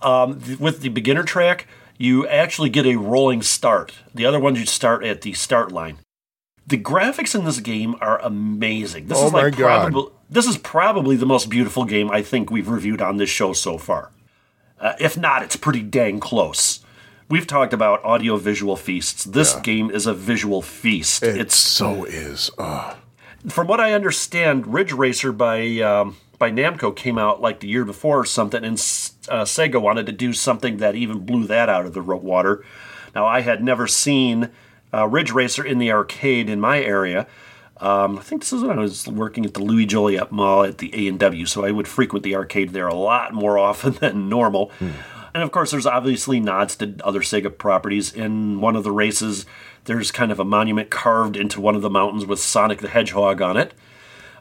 [0.00, 3.94] Um, th- with the beginner track, you actually get a rolling start.
[4.14, 5.98] The other ones you start at the start line.
[6.68, 9.06] The graphics in this game are amazing.
[9.06, 9.90] This Oh is like God.
[9.90, 13.54] probably this is probably the most beautiful game I think we've reviewed on this show
[13.54, 14.10] so far.
[14.78, 16.80] Uh, if not, it's pretty dang close.
[17.30, 19.24] We've talked about audio visual feasts.
[19.24, 21.22] This game is a visual feast.
[21.22, 22.50] It it's so is.
[22.58, 22.96] Ugh.
[23.48, 27.84] from what I understand, Ridge Racer by um, by Namco came out like the year
[27.84, 28.74] before or something, and
[29.28, 32.64] uh, Sega wanted to do something that even blew that out of the water.
[33.14, 34.50] Now, I had never seen
[34.92, 37.26] uh, Ridge Racer in the arcade in my area.
[37.80, 40.78] Um, I think this is when I was working at the Louis Joliet Mall at
[40.78, 43.92] the A and W, so I would frequent the arcade there a lot more often
[43.94, 44.72] than normal.
[45.34, 48.12] And of course, there's obviously nods to other Sega properties.
[48.12, 49.46] In one of the races,
[49.84, 53.40] there's kind of a monument carved into one of the mountains with Sonic the Hedgehog
[53.40, 53.74] on it.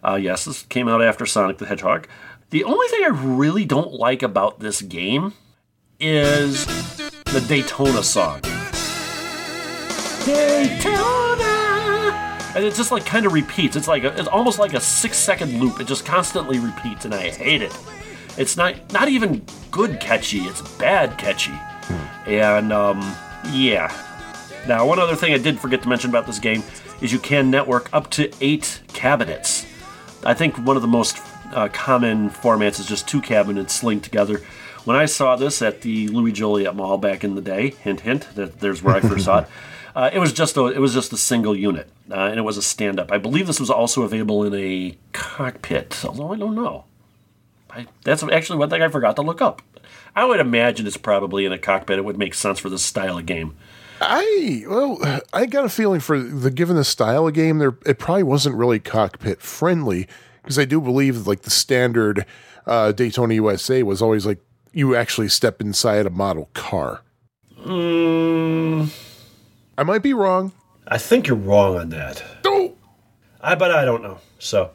[0.04, 2.08] Uh, yes, this came out after Sonic the Hedgehog.
[2.50, 5.34] The only thing I really don't like about this game
[6.00, 6.66] is
[7.26, 8.42] the Daytona song.
[10.28, 11.46] Daytona!
[12.54, 13.78] And it just like kind of repeats.
[13.78, 15.80] It's like a, it's almost like a six second loop.
[15.80, 17.74] It just constantly repeats, and I hate it.
[18.38, 20.40] It's not not even good catchy.
[20.40, 21.58] It's bad catchy.
[22.26, 23.00] And um,
[23.52, 23.94] yeah.
[24.68, 26.62] Now, one other thing I did forget to mention about this game
[27.00, 29.66] is you can network up to eight cabinets.
[30.26, 31.20] I think one of the most
[31.54, 34.42] uh, common formats is just two cabinets linked together.
[34.84, 38.28] When I saw this at the Louis Joliet Mall back in the day, hint hint,
[38.36, 39.48] that there's where I first saw it.
[39.98, 42.56] Uh, it was just a it was just a single unit, uh, and it was
[42.56, 43.12] a stand up.
[43.12, 46.84] I believe this was also available in a cockpit, although I don't know.
[47.72, 49.64] I, that's actually one thing I forgot to look up.
[50.16, 51.98] I would imagine it's probably in a cockpit.
[51.98, 53.58] It would make sense for this style of game.
[54.00, 55.00] I well,
[55.34, 58.56] I got a feeling for the given the style of game, there it probably wasn't
[58.56, 60.08] really cockpit friendly
[60.44, 62.24] because I do believe like the standard
[62.68, 67.02] uh, Daytona USA was always like you actually step inside a model car.
[67.66, 68.92] Mm,
[69.78, 70.52] I might be wrong.
[70.88, 72.24] I think you're wrong on that.
[72.46, 72.74] Oh,
[73.42, 74.20] I but I don't know.
[74.40, 74.72] So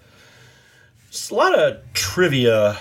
[1.08, 2.78] it's a lot of trivia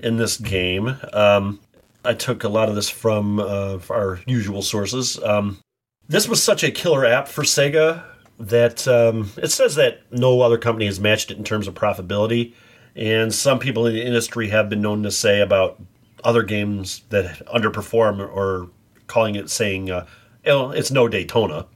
[0.00, 0.96] in this game.
[1.12, 1.60] Um,
[2.04, 5.18] I took a lot of this from uh, our usual sources.
[5.22, 5.58] Um,
[6.06, 8.04] this was such a killer app for Sega
[8.38, 12.52] that um, it says that no other company has matched it in terms of profitability.
[12.94, 15.80] And some people in the industry have been known to say about
[16.22, 18.68] other games that underperform or
[19.06, 20.06] calling it saying, uh,
[20.46, 21.66] "Oh, it's no Daytona.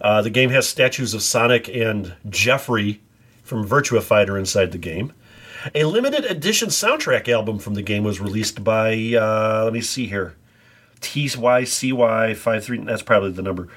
[0.00, 3.00] Uh, the game has statues of Sonic and Jeffry
[3.42, 5.12] from Virtua Fighter inside the game.
[5.74, 10.06] A limited edition soundtrack album from the game was released by, uh, let me see
[10.06, 10.36] here,
[11.00, 13.68] TYCY53, that's probably the number,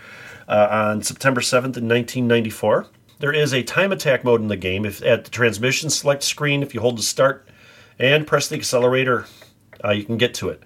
[0.48, 2.88] uh, on September 7th in 1994.
[3.20, 4.86] There is a time attack mode in the game.
[4.86, 7.48] If At the transmission select screen, if you hold the start
[7.98, 9.26] and press the accelerator,
[9.84, 10.62] uh, you can get to it.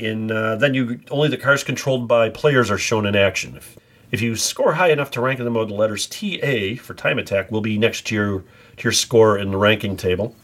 [0.00, 3.56] In uh, Then you only the cars controlled by players are shown in action.
[3.56, 3.76] If,
[4.10, 7.18] if you score high enough to rank in the mode, the letters TA for time
[7.18, 10.34] attack will be next to your, to your score in the ranking table.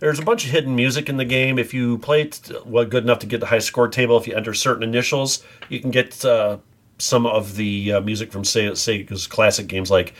[0.00, 1.58] There's a bunch of hidden music in the game.
[1.58, 4.34] If you play it well, good enough to get the high score table, if you
[4.34, 6.58] enter certain initials, you can get uh,
[6.98, 9.90] some of the uh, music from say Sega's classic games.
[9.90, 10.12] Like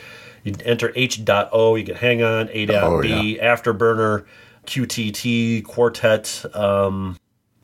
[0.44, 3.54] you enter H.O, you get Hang On, A.B, Oh, yeah.
[3.54, 4.24] Afterburner,
[4.66, 7.16] QTT, Quartet, um,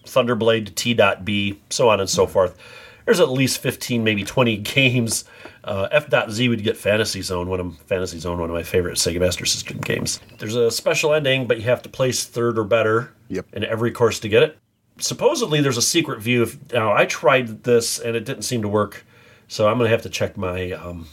[0.05, 2.57] Thunderblade, T.B, so on and so forth.
[3.05, 5.25] There's at least 15, maybe 20 games.
[5.65, 9.21] Uh, F.Z would get Fantasy Zone, one of Fantasy Zone, one of my favorite Sega
[9.21, 10.21] Master System games.
[10.39, 13.47] There's a special ending, but you have to place third or better Yep.
[13.53, 14.59] in every course to get it.
[14.99, 16.43] Supposedly, there's a secret view.
[16.43, 19.05] If, now, I tried this and it didn't seem to work,
[19.49, 21.07] so I'm going to have to check my um,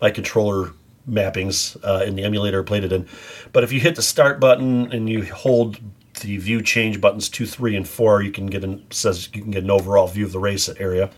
[0.00, 0.72] my controller
[1.08, 3.06] mappings uh, in the emulator I played it in.
[3.52, 5.78] But if you hit the start button and you hold
[6.20, 9.50] the view change buttons two, three, and four, you can get an says you can
[9.50, 11.10] get an overall view of the race area.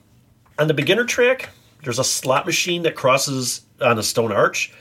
[0.59, 1.50] On the beginner track,
[1.83, 4.72] there's a slot machine that crosses on a stone arch.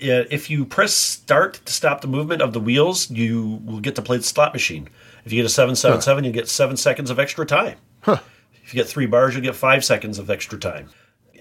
[0.00, 3.94] Uh, If you press start to stop the movement of the wheels, you will get
[3.96, 4.88] to play the slot machine.
[5.24, 7.76] If you get a 777, you get seven seconds of extra time.
[8.06, 10.88] If you get three bars, you'll get five seconds of extra time.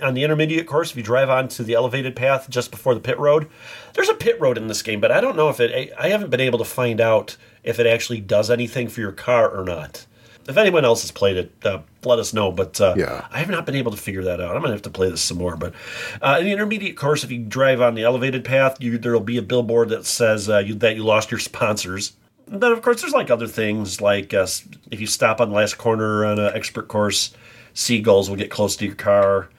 [0.02, 3.18] On the intermediate course, if you drive onto the elevated path just before the pit
[3.18, 3.48] road,
[3.94, 5.92] there's a pit road in this game, but I don't know if it.
[6.00, 7.36] I haven't been able to find out
[7.68, 10.06] if it actually does anything for your car or not.
[10.48, 12.52] If anyone else has played it, uh, let us know.
[12.54, 13.28] But uh, Yeah.
[13.30, 14.56] I have not been able to figure that out.
[14.56, 15.58] I'm gonna have to play this some more.
[15.58, 15.74] But
[16.22, 19.38] uh, in the intermediate course, if you drive on the elevated path, you, there'll be
[19.38, 22.14] a billboard that says uh, you, that you lost your sponsors.
[22.50, 24.48] And then, of course, there's like other things, like uh,
[24.90, 27.36] if you stop on the last corner on an expert course,
[27.74, 29.50] seagulls will get close to your car.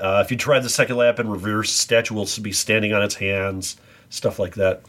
[0.00, 3.16] Uh, if you drive the second lap in reverse, statue will be standing on its
[3.16, 3.76] hands,
[4.10, 4.82] stuff like that.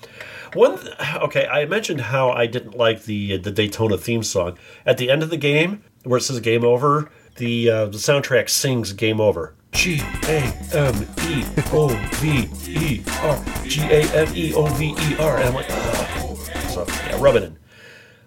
[0.54, 0.78] One,
[1.16, 4.58] okay, I mentioned how I didn't like the the Daytona theme song.
[4.86, 8.50] At the end of the game, where it says "Game Over," the uh, the soundtrack
[8.50, 14.54] sings "Game Over." G A M E O V E R G A M E
[14.54, 15.38] O V E R.
[15.38, 16.36] And I'm like, oh.
[16.70, 17.58] so yeah, rub it in.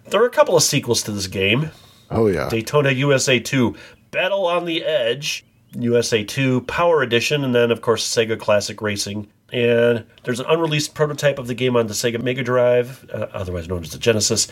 [0.09, 1.69] There are a couple of sequels to this game.
[2.09, 2.49] Oh yeah.
[2.49, 3.75] Daytona USA 2
[4.11, 5.45] Battle on the Edge,
[5.77, 9.27] USA 2 Power Edition, and then, of course, Sega Classic Racing.
[9.53, 13.67] And there's an unreleased prototype of the game on the Sega Mega Drive, uh, otherwise
[13.67, 14.47] known as the Genesis.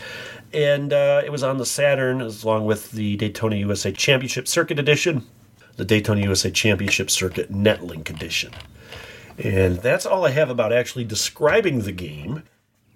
[0.52, 4.78] And uh, it was on the Saturn, as along with the Daytona USA Championship Circuit
[4.78, 5.26] Edition,
[5.76, 8.52] the Daytona USA Championship Circuit Netlink Edition.
[9.36, 12.44] And that's all I have about actually describing the game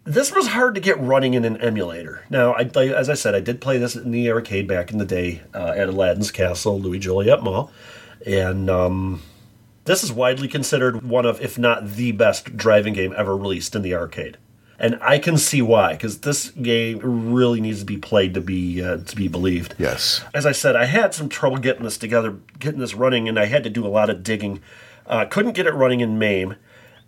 [0.08, 2.24] this was hard to get running in an emulator.
[2.30, 5.04] Now, I, as I said, I did play this in the arcade back in the
[5.04, 7.70] day uh, at Aladdin's Castle, Louis Joliet Mall,
[8.24, 9.22] and um,
[9.88, 13.82] this is widely considered one of, if not the best driving game ever released in
[13.82, 14.36] the arcade.
[14.78, 17.00] And I can see why, because this game
[17.32, 19.74] really needs to be played to be uh, to be believed.
[19.76, 20.22] Yes.
[20.32, 23.46] As I said, I had some trouble getting this together, getting this running, and I
[23.46, 24.60] had to do a lot of digging.
[25.06, 26.54] Uh, couldn't get it running in MAME.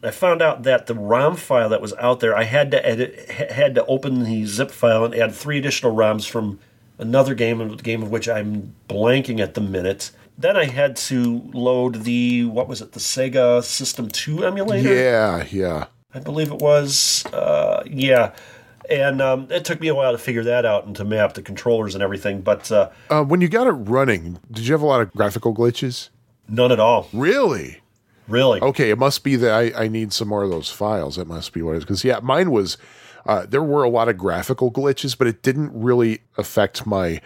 [0.02, 3.30] I found out that the ROM file that was out there, I had to edit,
[3.30, 6.58] had to open the zip file and add three additional ROMs from
[6.98, 10.10] another game, a game of which I'm blanking at the minute.
[10.40, 14.94] Then I had to load the what was it, the Sega System 2 emulator?
[14.94, 15.86] Yeah, yeah.
[16.14, 17.24] I believe it was.
[17.26, 18.32] Uh, yeah.
[18.88, 21.42] And um, it took me a while to figure that out and to map the
[21.42, 24.86] controllers and everything, but uh, Uh, when you got it running, did you have a
[24.86, 26.08] lot of graphical glitches?
[26.48, 27.06] none at all.
[27.12, 27.80] Really?
[28.26, 28.60] Really.
[28.60, 31.14] Okay, it must be that I, I need some more of those files.
[31.16, 31.84] That must be what it is.
[31.84, 32.76] Because, yeah, mine was,
[33.26, 37.20] uh, there were a lot of graphical glitches, but it didn't really affect my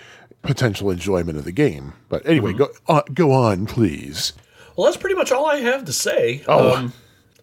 [0.44, 1.94] potential enjoyment of the game.
[2.08, 4.32] But anyway, go, uh, go on, please.
[4.76, 6.42] Well, that's pretty much all I have to say.
[6.46, 6.76] Oh.
[6.76, 6.92] Um,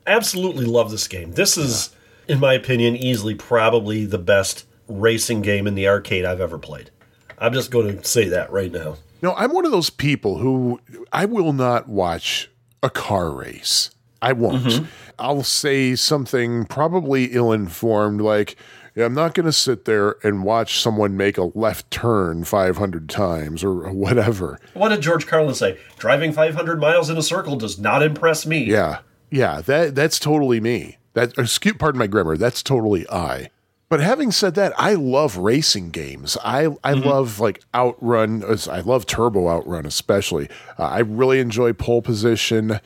[0.08, 1.34] absolutely love this game.
[1.34, 1.96] This is,
[2.28, 6.92] in my opinion, easily probably the best racing game in the arcade I've ever played.
[7.38, 8.98] I'm just going to say that right now.
[9.22, 10.80] No, I'm one of those people who
[11.12, 12.50] I will not watch
[12.84, 13.92] a car race.
[14.22, 14.86] I won't.
[15.18, 18.56] I'll say something probably ill informed, like,
[18.96, 23.10] "Yeah, I'm not going to sit there and watch someone make a left turn 500
[23.10, 24.60] times or whatever.
[24.74, 25.78] What did George Carlin say?
[25.98, 28.64] Driving 500 miles in a circle does not impress me.
[28.66, 29.00] Yeah.
[29.30, 30.98] Yeah, that that's totally me.
[31.14, 33.50] That excuse pardon my grammar, that's totally I.
[33.88, 36.38] But having said that, I love racing games.
[36.44, 38.44] I I love like Outrun.
[38.70, 40.50] I love Turbo Outrun especially.
[40.78, 42.80] Uh, I really enjoy Pole Position.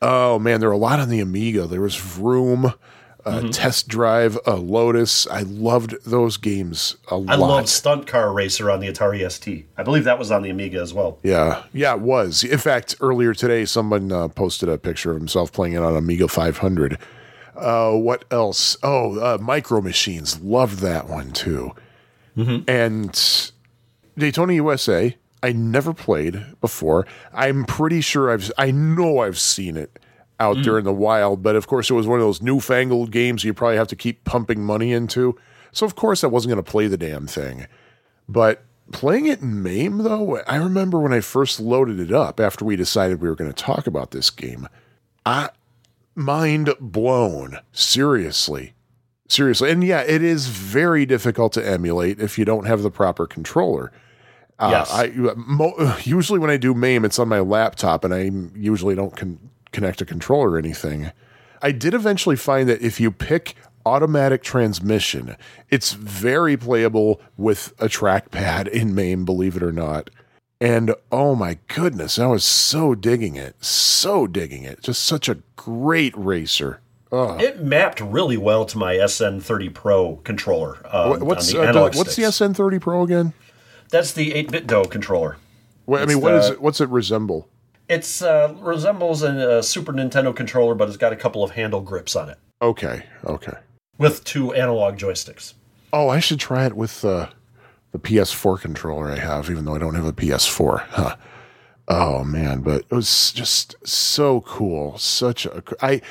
[0.00, 1.66] Oh man, there are a lot on the Amiga.
[1.66, 2.72] There was Vroom.
[3.28, 5.26] Uh, Test Drive, uh, Lotus.
[5.26, 7.38] I loved those games a I lot.
[7.38, 9.66] love Stunt Car Racer on the Atari ST.
[9.76, 11.18] I believe that was on the Amiga as well.
[11.22, 12.44] Yeah, yeah, it was.
[12.44, 16.28] In fact, earlier today, someone uh, posted a picture of himself playing it on Amiga
[16.28, 16.98] 500.
[17.56, 18.76] Uh, what else?
[18.82, 20.40] Oh, uh, Micro Machines.
[20.40, 21.72] Loved that one too.
[22.36, 23.50] And
[24.16, 25.16] Daytona USA.
[25.42, 27.06] I never played before.
[27.32, 28.50] I'm pretty sure I've.
[28.58, 29.98] I know I've seen it
[30.40, 33.42] out there in the wild, but of course it was one of those newfangled games
[33.44, 35.36] you probably have to keep pumping money into.
[35.72, 37.66] So of course I wasn't going to play the damn thing.
[38.28, 42.64] But playing it in MAME, though, I remember when I first loaded it up after
[42.64, 44.68] we decided we were going to talk about this game.
[45.26, 45.50] I
[46.14, 47.58] mind blown.
[47.72, 48.74] Seriously.
[49.28, 49.70] Seriously.
[49.70, 53.92] And yeah, it is very difficult to emulate if you don't have the proper controller.
[54.58, 54.90] Uh, Yes.
[54.92, 59.14] I mo- usually when I do MAME, it's on my laptop, and I usually don't
[59.16, 59.38] con-
[59.72, 61.12] connect a controller or anything.
[61.62, 63.54] I did eventually find that if you pick
[63.84, 65.36] automatic transmission,
[65.70, 70.10] it's very playable with a trackpad in MAME, believe it or not.
[70.60, 74.82] And oh my goodness, I was so digging it, so digging it.
[74.82, 76.80] Just such a great racer.
[77.10, 80.78] Oh, It mapped really well to my SN30 Pro controller.
[80.92, 82.22] Um, what's on the uh, what's the.
[82.24, 83.32] SN30 Pro again?
[83.90, 85.38] That's the 8BitDo controller.
[85.86, 86.60] What, I mean, what is the- it?
[86.60, 87.48] What's it resemble?
[87.88, 91.80] It's uh, resembles a, uh Super Nintendo controller, but it's got a couple of handle
[91.80, 93.54] grips on it Okay, okay.
[93.96, 95.54] with two analog joysticks.
[95.92, 97.28] Oh, I should try it with uh,
[97.92, 100.80] the PS4 controller I have, even though I don't have a PS4.
[100.88, 101.16] Huh.
[101.90, 104.98] Oh man, but it was just so cool.
[104.98, 106.02] Such a I.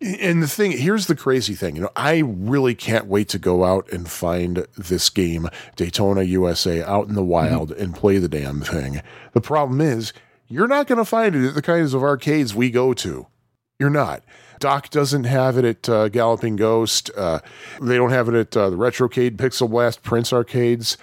[0.00, 3.62] And the thing here's the crazy thing, you know, I really can't wait to go
[3.64, 8.62] out and find this game, Daytona USA, out in the wild and play the damn
[8.62, 9.00] thing.
[9.32, 10.12] The problem is,
[10.52, 13.26] you're not going to find it at the kinds of arcades we go to.
[13.78, 14.22] You're not.
[14.60, 17.10] Doc doesn't have it at uh, Galloping Ghost.
[17.16, 17.40] Uh,
[17.80, 20.96] they don't have it at uh, the Retrocade, Pixel Blast, Prince arcades.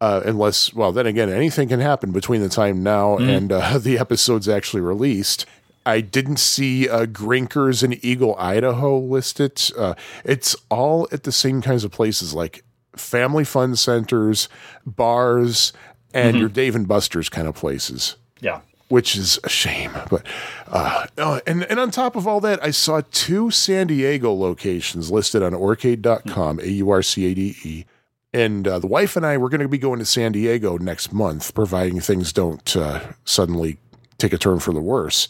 [0.00, 3.98] Uh, unless, well, then again, anything can happen between the time now and uh, the
[3.98, 5.46] episode's actually released.
[5.86, 9.62] I didn't see uh, Grinkers in Eagle, Idaho listed.
[9.78, 9.94] Uh,
[10.24, 12.64] it's all at the same kinds of places like
[12.96, 14.48] family fun centers,
[14.84, 15.72] bars,
[16.12, 18.60] and your Dave and Buster's kind of places Yeah.
[18.88, 19.90] Which is a shame.
[20.10, 20.24] But
[20.68, 25.10] uh, oh, and and on top of all that, I saw two San Diego locations
[25.10, 27.84] listed on Aurcade.com, A U R C A D E.
[28.32, 31.12] And uh, the wife and I were going to be going to San Diego next
[31.12, 33.78] month, providing things don't uh, suddenly
[34.18, 35.26] take a turn for the worse.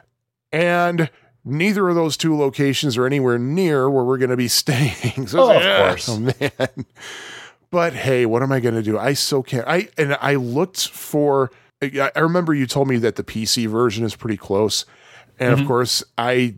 [0.52, 1.08] And
[1.44, 5.28] neither of those two locations are anywhere near where we're going to be staying.
[5.28, 6.08] So Oh, of "Ah, course.
[6.10, 6.84] oh, man.
[7.70, 8.98] But hey, what am I going to do?
[8.98, 9.66] I still can't.
[9.66, 11.50] I and I looked for.
[11.82, 14.84] I I remember you told me that the PC version is pretty close,
[15.38, 15.62] and Mm-hmm.
[15.62, 16.54] of course, I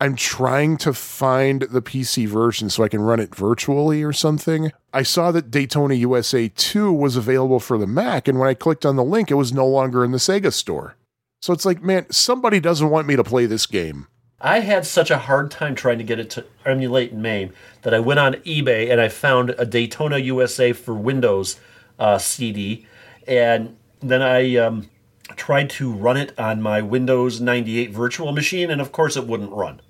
[0.00, 4.72] I'm trying to find the PC version so I can run it virtually or something.
[4.92, 8.84] I saw that Daytona USA 2 was available for the Mac, and when I clicked
[8.84, 10.96] on the link, it was no longer in the Sega store.
[11.40, 14.06] So it's like, man, somebody doesn't want me to play this game.
[14.40, 17.52] I had such a hard time trying to get it to emulate in MAME
[17.82, 21.58] that I went on eBay and I found a Daytona USA for Windows
[21.98, 22.86] uh, CD,
[23.26, 23.76] and
[24.10, 24.88] then I um,
[25.36, 29.52] tried to run it on my Windows 98 virtual machine, and of course it wouldn't
[29.52, 29.80] run.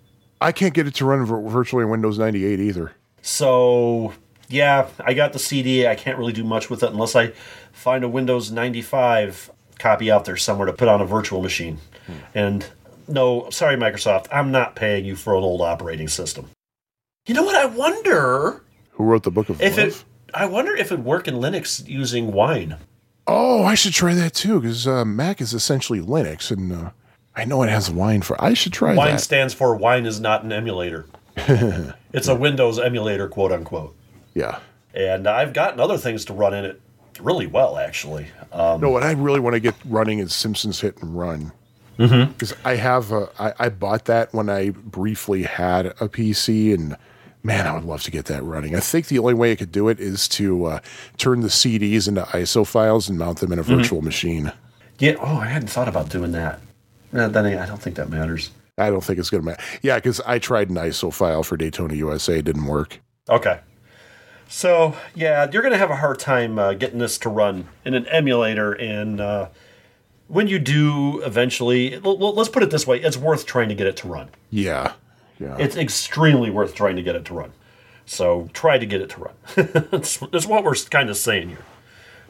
[0.40, 2.92] I can't get it to run vir- virtually in Windows 98 either.
[3.22, 4.12] So
[4.48, 5.86] yeah, I got the CD.
[5.86, 7.32] I can't really do much with it unless I
[7.72, 11.78] find a Windows 95 copy out there somewhere to put on a virtual machine.
[12.34, 12.66] And
[13.08, 16.50] no, sorry, Microsoft, I'm not paying you for an old operating system.
[17.26, 17.56] You know what?
[17.56, 18.62] I wonder
[18.92, 19.86] Who wrote the Book of if Love?
[19.88, 20.04] it.
[20.34, 22.76] I wonder if it'd work in Linux using Wine.
[23.26, 26.90] Oh, I should try that too because uh, Mac is essentially Linux, and uh,
[27.34, 28.42] I know it has wine for.
[28.42, 29.20] I should try Wine that.
[29.20, 31.06] stands for Wine is not an emulator.
[31.36, 33.96] it's a Windows emulator, quote unquote.
[34.34, 34.58] yeah.
[34.94, 36.80] And I've gotten other things to run in it
[37.18, 38.28] really well, actually.
[38.52, 41.50] Um, No, what I really want to get running is Simpsons Hit and Run.
[41.96, 46.96] Because I have, a, I, I bought that when I briefly had a PC, and
[47.44, 48.74] man, I would love to get that running.
[48.74, 50.80] I think the only way I could do it is to uh,
[51.18, 54.52] turn the CDs into ISO files and mount them in a virtual machine.
[54.98, 55.14] Yeah.
[55.20, 56.60] Oh, I hadn't thought about doing that.
[57.12, 58.50] No, then I I don't think that matters.
[58.76, 59.62] I don't think it's going to matter.
[59.82, 62.98] Yeah, because I tried an ISO file for Daytona USA, it didn't work.
[63.28, 63.60] Okay.
[64.48, 68.06] So yeah, you're gonna have a hard time uh, getting this to run in an
[68.06, 69.48] emulator, and uh,
[70.28, 73.96] when you do, eventually, let's put it this way: it's worth trying to get it
[73.98, 74.28] to run.
[74.50, 74.92] Yeah,
[75.38, 75.56] yeah.
[75.58, 77.52] It's extremely worth trying to get it to run.
[78.06, 79.34] So try to get it to run.
[79.90, 81.64] that's, that's what we're kind of saying here.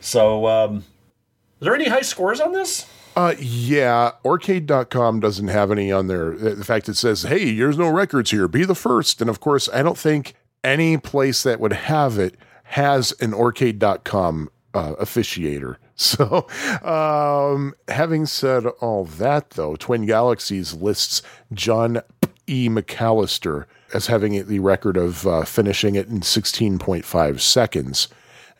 [0.00, 2.86] So, um, is there any high scores on this?
[3.16, 6.32] Uh, yeah, Aurcade.com doesn't have any on there.
[6.32, 9.20] In fact it says, hey, there's no records here, be the first.
[9.20, 14.50] And of course, I don't think any place that would have it has an Aurcade.com
[14.72, 15.76] uh, officiator.
[15.96, 16.48] So,
[16.82, 22.02] um, having said all that, though, Twin Galaxies lists John
[22.46, 22.68] E.
[22.68, 28.08] McAllister as having the record of uh, finishing it in 16.5 seconds.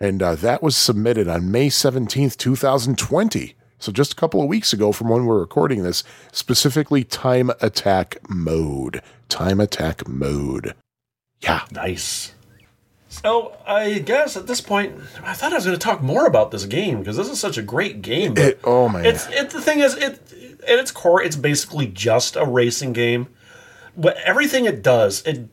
[0.00, 3.54] And uh, that was submitted on May 17th, 2020.
[3.78, 8.16] So just a couple of weeks ago from when we're recording this, specifically time attack
[8.28, 9.02] mode.
[9.28, 10.74] Time attack mode.
[11.40, 11.62] Yeah.
[11.70, 12.32] Nice.
[13.08, 16.50] So I guess at this point, I thought I was going to talk more about
[16.50, 18.34] this game because this is such a great game.
[18.34, 19.04] but It- oh, man.
[19.04, 19.50] It's it.
[19.50, 20.20] The thing is, it
[20.66, 23.28] at its core, it's basically just a racing game.
[23.96, 25.48] But everything it does, it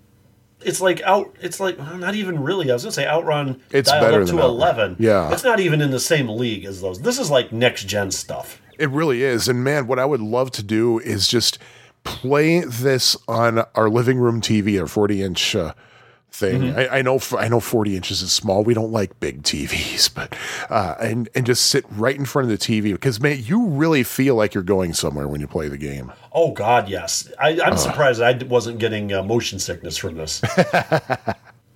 [0.64, 1.36] it's like out.
[1.42, 2.70] It's like well, not even really.
[2.70, 3.62] I was going to say Outrun.
[3.72, 4.96] It's dialed better up to eleven.
[5.00, 5.32] Yeah.
[5.32, 7.02] it's not even in the same league as those.
[7.02, 8.62] This is like next gen stuff.
[8.78, 9.48] It really is.
[9.48, 11.60] And man, what I would love to do is just
[12.04, 15.74] play this on our living room TV, our 40 inch uh,
[16.32, 16.76] thing.
[16.76, 18.64] I, I know, I know 40 inches is small.
[18.64, 20.36] We don't like big TVs, but,
[20.70, 24.04] uh, and, and just sit right in front of the TV because man, you really
[24.04, 26.12] feel like you're going somewhere when you play the game.
[26.32, 27.32] Oh God, yes.
[27.40, 30.40] I, I'm surprised I wasn't getting uh, motion sickness from this.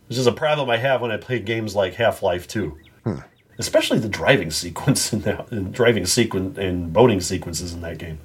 [0.07, 2.77] this is a problem I have when I play games like Half Life 2,
[3.57, 8.19] especially the driving sequence in that, and driving sequence and boating sequences in that game.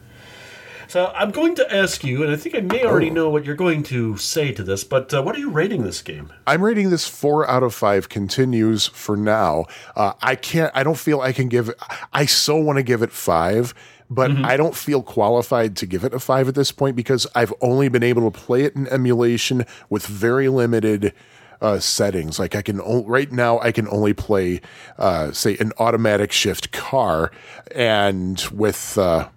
[0.91, 3.55] So I'm going to ask you, and I think I may already know what you're
[3.55, 6.33] going to say to this, but uh, what are you rating this game?
[6.49, 9.67] I'm rating this four out of five continues for now.
[9.95, 11.71] Uh, I can't, I don't feel I can give
[12.13, 13.73] I so want to give it five,
[14.11, 17.55] but I don't feel qualified to give it a five at this point because I've
[17.61, 21.15] only been able to play it in emulation with very limited
[21.61, 22.41] uh, settings.
[22.41, 24.61] Like I can, o- right now, I can only play,
[24.99, 27.31] uh, say, an automatic shift car
[27.73, 29.29] and with, uh,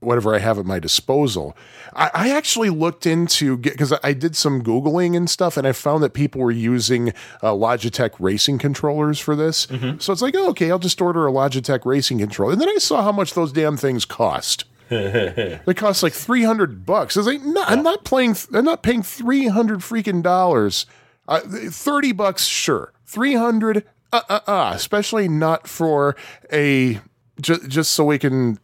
[0.00, 1.56] whatever I have at my disposal.
[1.94, 6.02] I, I actually looked into because I did some googling and stuff, and I found
[6.02, 7.10] that people were using
[7.42, 9.66] uh, Logitech racing controllers for this.
[9.98, 12.76] So it's like, oh, okay, I'll just order a Logitech racing controller, and then I
[12.78, 14.64] saw how much those damn things cost.
[14.88, 17.16] they cost like three hundred bucks.
[17.16, 18.36] I was like, no, I'm not playing.
[18.54, 20.86] I'm not paying three hundred freaking dollars.
[21.26, 22.94] Uh, Thirty bucks, sure.
[23.04, 24.72] Three hundred, uh, uh, uh.
[24.74, 26.16] Especially not for
[26.50, 27.00] a
[27.38, 28.58] just just so we can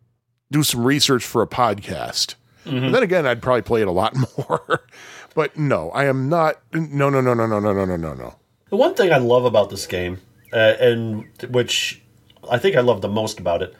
[0.51, 2.35] do some research for a podcast.
[2.67, 4.85] And then again, I'd probably play it a lot more.
[5.35, 6.61] but no, I am not.
[6.73, 8.37] No, no, no, no, no, no, no, no, no, no.
[8.71, 10.19] The one thing I love about this game,
[10.53, 12.03] uh, and which
[12.51, 13.75] I think I love the most about it,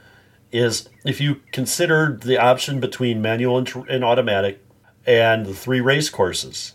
[0.53, 4.63] is if you consider the option between manual and, tr- and automatic
[5.07, 6.75] and the three race courses,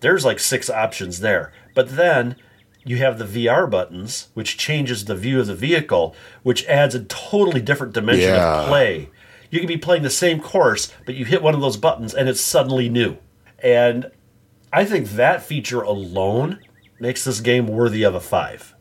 [0.00, 1.52] there's like six options there.
[1.74, 2.36] But then
[2.84, 6.14] you have the VR buttons, which changes the view of the vehicle,
[6.44, 8.62] which adds a totally different dimension Yeah.
[8.62, 9.10] of play.
[9.50, 12.28] You can be playing the same course, but you hit one of those buttons and
[12.28, 13.16] it's suddenly new.
[13.62, 14.10] And
[14.72, 16.60] I think that feature alone
[17.00, 18.74] makes this game worthy of a five.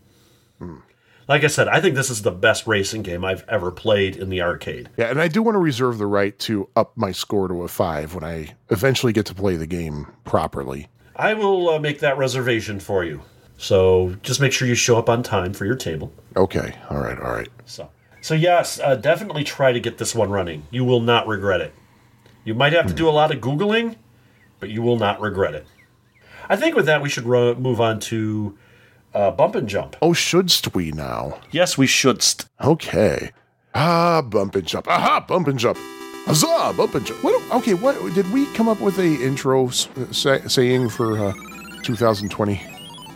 [1.27, 4.29] Like I said, I think this is the best racing game I've ever played in
[4.29, 4.89] the arcade.
[4.95, 7.67] Yeah, and I do want to reserve the right to up my score to a
[7.67, 10.87] five when I eventually get to play the game properly.
[11.17, 13.21] I will uh, make that reservation for you.
[13.57, 16.13] So just make sure you show up on time for your table.
[16.37, 17.49] Okay, all right, all right.
[17.65, 17.89] So,
[18.21, 20.63] so yes, uh, definitely try to get this one running.
[20.71, 21.73] You will not regret it.
[22.43, 23.95] You might have to do a lot of googling,
[24.59, 25.65] but you will not regret it.
[26.49, 28.57] I think with that we should ro- move on to
[29.13, 29.95] uh, bump and jump.
[30.01, 31.39] Oh, shouldst we now?
[31.51, 32.47] Yes, we shouldst.
[32.63, 33.31] Okay.
[33.75, 34.87] Ah, bump and jump.
[34.87, 35.77] Aha, bump and jump.
[36.25, 37.23] Huzzah, bump and jump.
[37.23, 37.51] What?
[37.57, 41.33] Okay, what did we come up with a intro s- say, saying for uh,
[41.83, 42.61] 2020?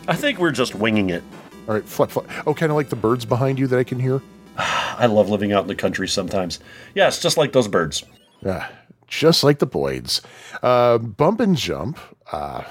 [0.08, 1.22] I think we're just winging it.
[1.68, 2.26] All right, flip, flip.
[2.46, 4.20] Oh, kind of like the birds behind you that I can hear.
[4.58, 6.60] I love living out in the country sometimes.
[6.94, 8.04] Yes, just like those birds.
[8.44, 8.68] Yeah,
[9.06, 10.20] just like the Boyds.
[10.62, 11.98] Uh, bump and jump.
[12.30, 12.64] Uh,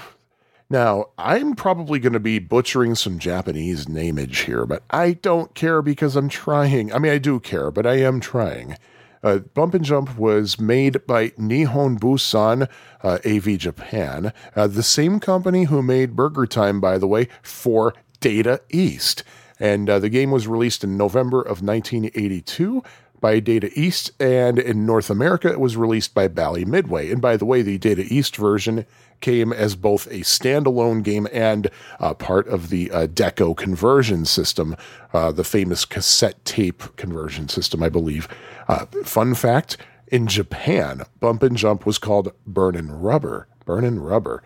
[0.69, 5.81] now, I'm probably going to be butchering some Japanese nameage here, but I don't care
[5.81, 6.93] because I'm trying.
[6.93, 8.77] I mean, I do care, but I am trying.
[9.23, 12.69] Uh, Bump and Jump was made by Nihon Bussan
[13.03, 17.93] uh, AV Japan, uh, the same company who made Burger Time, by the way, for
[18.19, 19.23] Data East.
[19.61, 22.83] And uh, the game was released in November of 1982
[23.21, 27.11] by Data East, and in North America, it was released by Bally Midway.
[27.11, 28.87] And by the way, the Data East version
[29.21, 34.75] came as both a standalone game and uh, part of the uh, Deco conversion system,
[35.13, 38.27] uh, the famous cassette tape conversion system, I believe.
[38.67, 43.47] Uh, fun fact in Japan, Bump and Jump was called Burnin' Rubber.
[43.65, 44.41] Burnin' Rubber.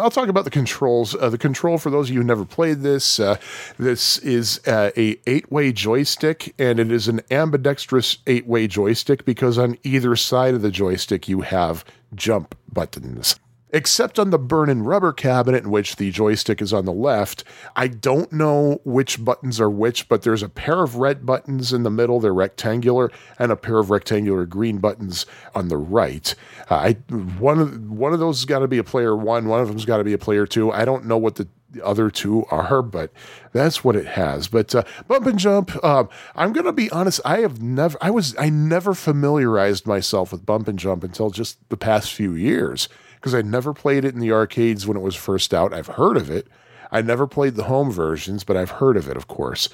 [0.00, 1.16] I'll talk about the controls.
[1.16, 3.36] Uh, the control for those of you who never played this, uh,
[3.78, 9.24] this is uh, a eight way joystick, and it is an ambidextrous eight way joystick
[9.24, 11.84] because on either side of the joystick you have
[12.14, 13.40] jump buttons
[13.70, 17.44] except on the Burnin' Rubber cabinet in which the joystick is on the left.
[17.76, 21.82] I don't know which buttons are which, but there's a pair of red buttons in
[21.82, 26.34] the middle, they're rectangular, and a pair of rectangular green buttons on the right.
[26.70, 26.92] Uh, I
[27.38, 29.84] one of one of those has got to be a player one, one of them's
[29.84, 30.72] got to be a player two.
[30.72, 33.12] I don't know what the the other two are, but
[33.52, 34.48] that's what it has.
[34.48, 35.84] But uh, bump and jump.
[35.84, 37.20] Um, I'm gonna be honest.
[37.24, 37.98] I have never.
[38.00, 38.34] I was.
[38.38, 42.88] I never familiarized myself with bump and jump until just the past few years
[43.18, 45.74] because I never played it in the arcades when it was first out.
[45.74, 46.48] I've heard of it.
[46.90, 49.68] I never played the home versions, but I've heard of it, of course.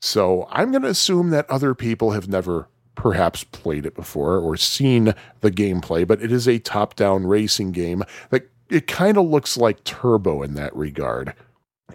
[0.00, 4.56] So I'm going to assume that other people have never perhaps played it before or
[4.56, 9.26] seen the gameplay, but it is a top down racing game that it kind of
[9.26, 11.32] looks like Turbo in that regard.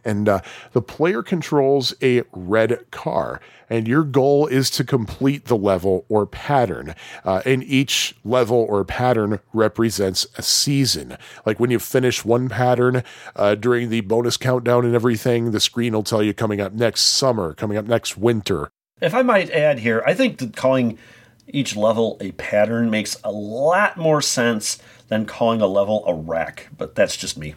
[0.05, 0.41] And uh,
[0.71, 3.41] the player controls a red car,
[3.73, 6.93] and your goal is to complete the level or pattern.
[7.25, 11.17] Uh, and each level or pattern represents a season.
[11.43, 13.03] Like when you finish one pattern
[13.35, 17.01] uh, during the bonus countdown and everything, the screen will tell you coming up next
[17.01, 18.69] summer, coming up next winter.
[19.01, 20.99] If I might add here, I think that calling
[21.47, 26.67] each level a pattern makes a lot more sense than calling a level a rack,
[26.77, 27.55] but that's just me.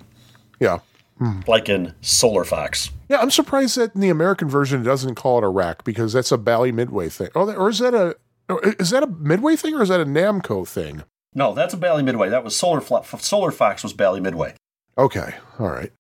[0.59, 0.79] Yeah.
[1.47, 2.91] Like in Solar Fox.
[3.09, 6.13] Yeah, I'm surprised that in the American version it doesn't call it a rack because
[6.13, 7.29] that's a Bally Midway thing.
[7.35, 8.17] Oh, or is that a
[8.79, 11.05] is that a Midway thing or is that a Namco thing?
[11.35, 12.29] No, that's a Bally Midway.
[12.29, 14.55] That was Solar Flo- Solar Fox was Bally Midway.
[14.99, 15.93] Okay, all right.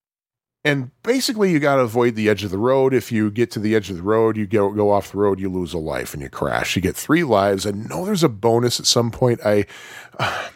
[0.64, 2.92] And basically, you got to avoid the edge of the road.
[2.92, 5.38] If you get to the edge of the road, you go go off the road,
[5.38, 6.74] you lose a life and you crash.
[6.74, 7.64] You get three lives.
[7.64, 9.40] And no, there's a bonus at some point.
[9.44, 9.64] I.
[10.18, 10.48] Uh,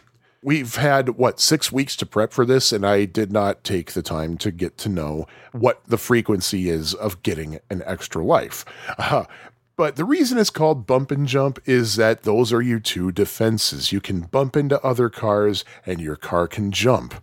[0.42, 4.00] We've had, what, six weeks to prep for this, and I did not take the
[4.00, 8.64] time to get to know what the frequency is of getting an extra life.
[8.96, 9.24] Uh,
[9.76, 13.92] but the reason it's called bump and jump is that those are your two defenses.
[13.92, 17.22] You can bump into other cars, and your car can jump.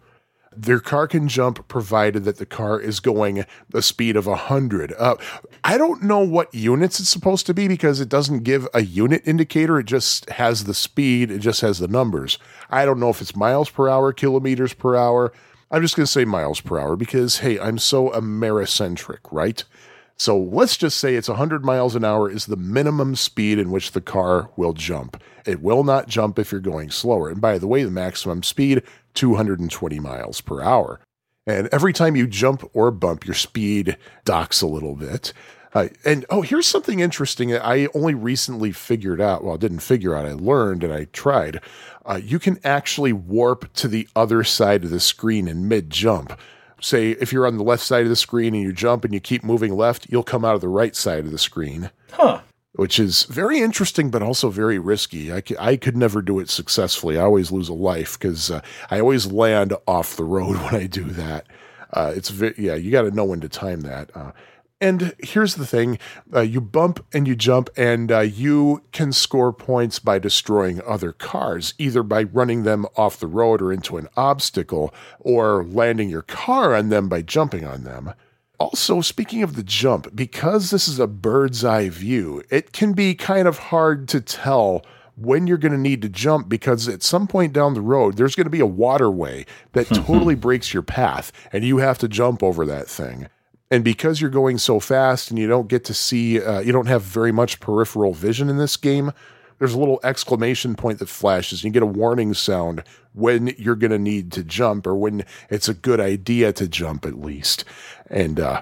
[0.57, 4.93] Their car can jump provided that the car is going the speed of 100.
[4.97, 5.15] Uh,
[5.63, 9.21] I don't know what units it's supposed to be because it doesn't give a unit
[9.25, 9.79] indicator.
[9.79, 12.39] It just has the speed, it just has the numbers.
[12.69, 15.31] I don't know if it's miles per hour, kilometers per hour.
[15.69, 19.63] I'm just going to say miles per hour because, hey, I'm so Americentric, right?
[20.19, 23.91] So let's just say it's 100 miles an hour is the minimum speed in which
[23.91, 25.21] the car will jump.
[25.45, 27.29] It will not jump if you're going slower.
[27.29, 28.81] And by the way, the maximum speed,
[29.13, 30.99] 220 miles per hour.
[31.45, 35.33] And every time you jump or bump, your speed docks a little bit.
[35.73, 39.43] Uh, and oh, here's something interesting that I only recently figured out.
[39.43, 41.61] Well, I didn't figure out, I learned and I tried.
[42.05, 46.37] Uh, you can actually warp to the other side of the screen in mid jump.
[46.79, 49.19] Say, if you're on the left side of the screen and you jump and you
[49.19, 51.89] keep moving left, you'll come out of the right side of the screen.
[52.11, 52.41] Huh.
[52.73, 55.33] Which is very interesting, but also very risky.
[55.33, 57.17] I, c- I could never do it successfully.
[57.17, 58.61] I always lose a life because uh,
[58.91, 61.47] I always land off the road when I do that.
[61.91, 64.15] Uh, it's ve- yeah, you got to know when to time that.
[64.15, 64.31] Uh,
[64.79, 65.97] and here's the thing
[66.33, 71.11] uh, you bump and you jump, and uh, you can score points by destroying other
[71.11, 76.21] cars, either by running them off the road or into an obstacle, or landing your
[76.21, 78.13] car on them by jumping on them.
[78.59, 83.13] Also, speaking of the jump, because this is a bird's eye view, it can be
[83.13, 84.83] kind of hard to tell
[85.15, 88.35] when you're going to need to jump because at some point down the road, there's
[88.35, 92.43] going to be a waterway that totally breaks your path, and you have to jump
[92.43, 93.27] over that thing.
[93.69, 96.87] And because you're going so fast and you don't get to see, uh, you don't
[96.87, 99.11] have very much peripheral vision in this game,
[99.59, 103.75] there's a little exclamation point that flashes and you get a warning sound when you're
[103.75, 107.65] going to need to jump or when it's a good idea to jump at least.
[108.09, 108.61] And uh,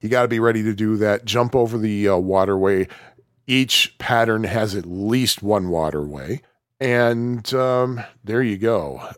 [0.00, 1.24] you got to be ready to do that.
[1.24, 2.88] Jump over the uh, waterway.
[3.46, 6.42] Each pattern has at least one waterway.
[6.80, 9.08] And um, there you go.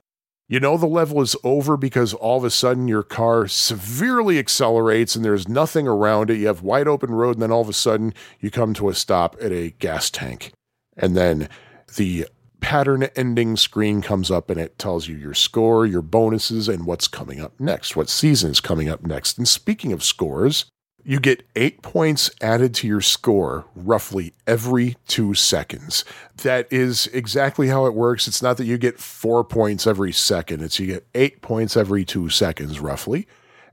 [0.51, 5.15] You know the level is over because all of a sudden your car severely accelerates
[5.15, 6.39] and there's nothing around it.
[6.39, 8.95] You have wide open road, and then all of a sudden you come to a
[8.95, 10.53] stop at a gas tank.
[10.97, 11.51] And then
[11.97, 12.27] the
[12.61, 17.09] pattern ending screen comes up and it tells you your score, your bonuses, and what's
[17.09, 19.37] coming up next, what season is coming up next.
[19.37, 20.65] And speaking of scores,
[21.09, 26.05] you get eight points added to your score roughly every two seconds.
[26.43, 28.29] That is exactly how it works.
[28.29, 32.05] It's not that you get four points every second, it's you get eight points every
[32.05, 33.27] two seconds, roughly.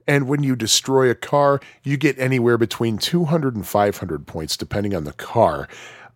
[0.07, 4.95] And when you destroy a car, you get anywhere between 200 and 500 points, depending
[4.95, 5.67] on the car.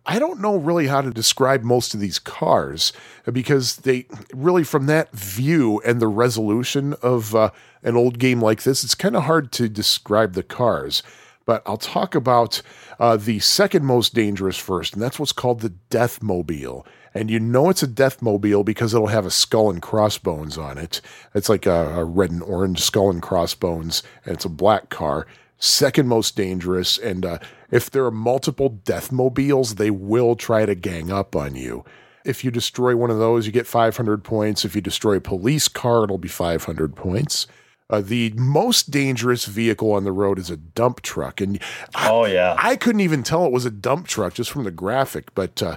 [0.06, 2.92] I don't know really how to describe most of these cars
[3.30, 7.50] because they really, from that view and the resolution of uh,
[7.82, 11.02] an old game like this, it's kind of hard to describe the cars.
[11.44, 12.62] But I'll talk about
[12.98, 16.86] uh, the second most dangerous first, and that's what's called the Death Mobile.
[17.12, 20.78] And you know it's a Death Mobile because it'll have a skull and crossbones on
[20.78, 21.00] it.
[21.34, 25.26] It's like a, a red and orange skull and crossbones, and it's a black car
[25.60, 26.98] second most dangerous.
[26.98, 27.38] And uh,
[27.70, 31.84] if there are multiple death mobiles, they will try to gang up on you.
[32.24, 34.64] If you destroy one of those, you get 500 points.
[34.64, 37.46] If you destroy a police car, it'll be 500 points.
[37.88, 41.60] Uh, the most dangerous vehicle on the road is a dump truck, and
[41.96, 44.70] oh yeah, I, I couldn't even tell it was a dump truck just from the
[44.70, 45.34] graphic.
[45.34, 45.76] But uh,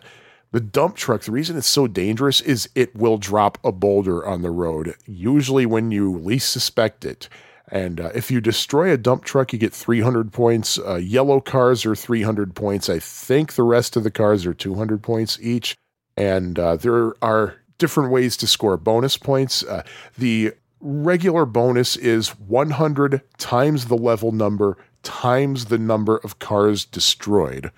[0.52, 4.44] the dump truck, the reason it's so dangerous is it will drop a boulder on
[4.44, 7.30] the road, usually when you least suspect it.
[7.74, 10.78] And uh, if you destroy a dump truck, you get 300 points.
[10.78, 12.88] Uh, yellow cars are 300 points.
[12.88, 15.76] I think the rest of the cars are 200 points each.
[16.16, 19.64] And uh, there are different ways to score bonus points.
[19.64, 19.82] Uh,
[20.16, 27.72] the regular bonus is 100 times the level number times the number of cars destroyed.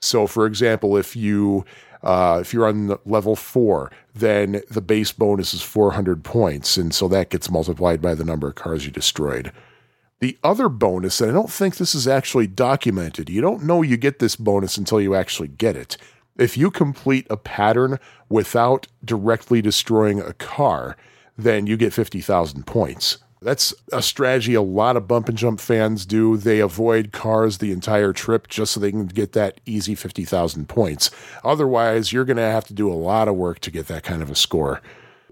[0.00, 1.64] So, for example, if you
[2.02, 7.08] uh, if you're on level four, then the base bonus is 400 points, and so
[7.08, 9.52] that gets multiplied by the number of cars you destroyed.
[10.20, 13.96] The other bonus, and I don't think this is actually documented, you don't know you
[13.96, 15.96] get this bonus until you actually get it.
[16.36, 17.98] If you complete a pattern
[18.28, 20.96] without directly destroying a car,
[21.36, 23.18] then you get 50,000 points.
[23.42, 26.36] That's a strategy a lot of bump and jump fans do.
[26.36, 31.10] They avoid cars the entire trip just so they can get that easy 50,000 points.
[31.42, 34.20] Otherwise, you're going to have to do a lot of work to get that kind
[34.22, 34.82] of a score.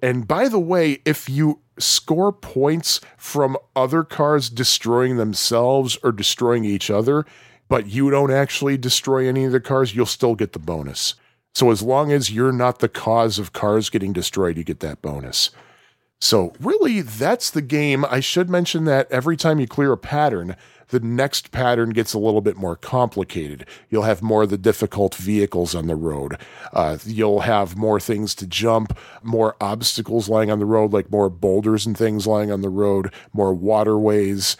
[0.02, 6.64] And by the way, if you score points from other cars destroying themselves or destroying
[6.64, 7.26] each other,
[7.68, 11.14] but you don't actually destroy any of the cars, you'll still get the bonus.
[11.54, 15.02] So as long as you're not the cause of cars getting destroyed, you get that
[15.02, 15.50] bonus.
[16.20, 18.04] So, really, that's the game.
[18.04, 20.56] I should mention that every time you clear a pattern,
[20.88, 23.66] the next pattern gets a little bit more complicated.
[23.88, 26.36] You'll have more of the difficult vehicles on the road.
[26.72, 31.28] Uh, you'll have more things to jump, more obstacles lying on the road, like more
[31.28, 34.56] boulders and things lying on the road, more waterways.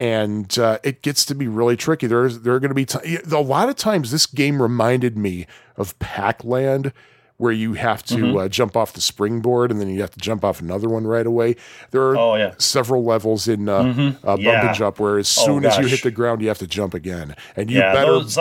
[0.00, 2.06] And uh, it gets to be really tricky.
[2.06, 4.10] There's there are going to be t- a lot of times.
[4.10, 5.46] This game reminded me
[5.76, 6.92] of Pac-Land
[7.38, 8.36] where you have to mm-hmm.
[8.36, 11.26] uh, jump off the springboard and then you have to jump off another one right
[11.26, 11.56] away.
[11.90, 12.54] There are oh, yeah.
[12.58, 14.26] several levels in uh, mm-hmm.
[14.26, 14.66] uh, bump yeah.
[14.68, 16.66] and jump where as oh, soon oh, as you hit the ground, you have to
[16.66, 18.12] jump again, and you yeah, better.
[18.12, 18.38] Those,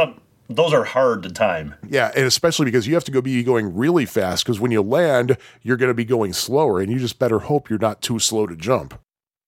[0.48, 1.76] those are hard to time.
[1.88, 4.82] Yeah, and especially because you have to go be going really fast because when you
[4.82, 8.20] land, you're going to be going slower, and you just better hope you're not too
[8.20, 9.00] slow to jump.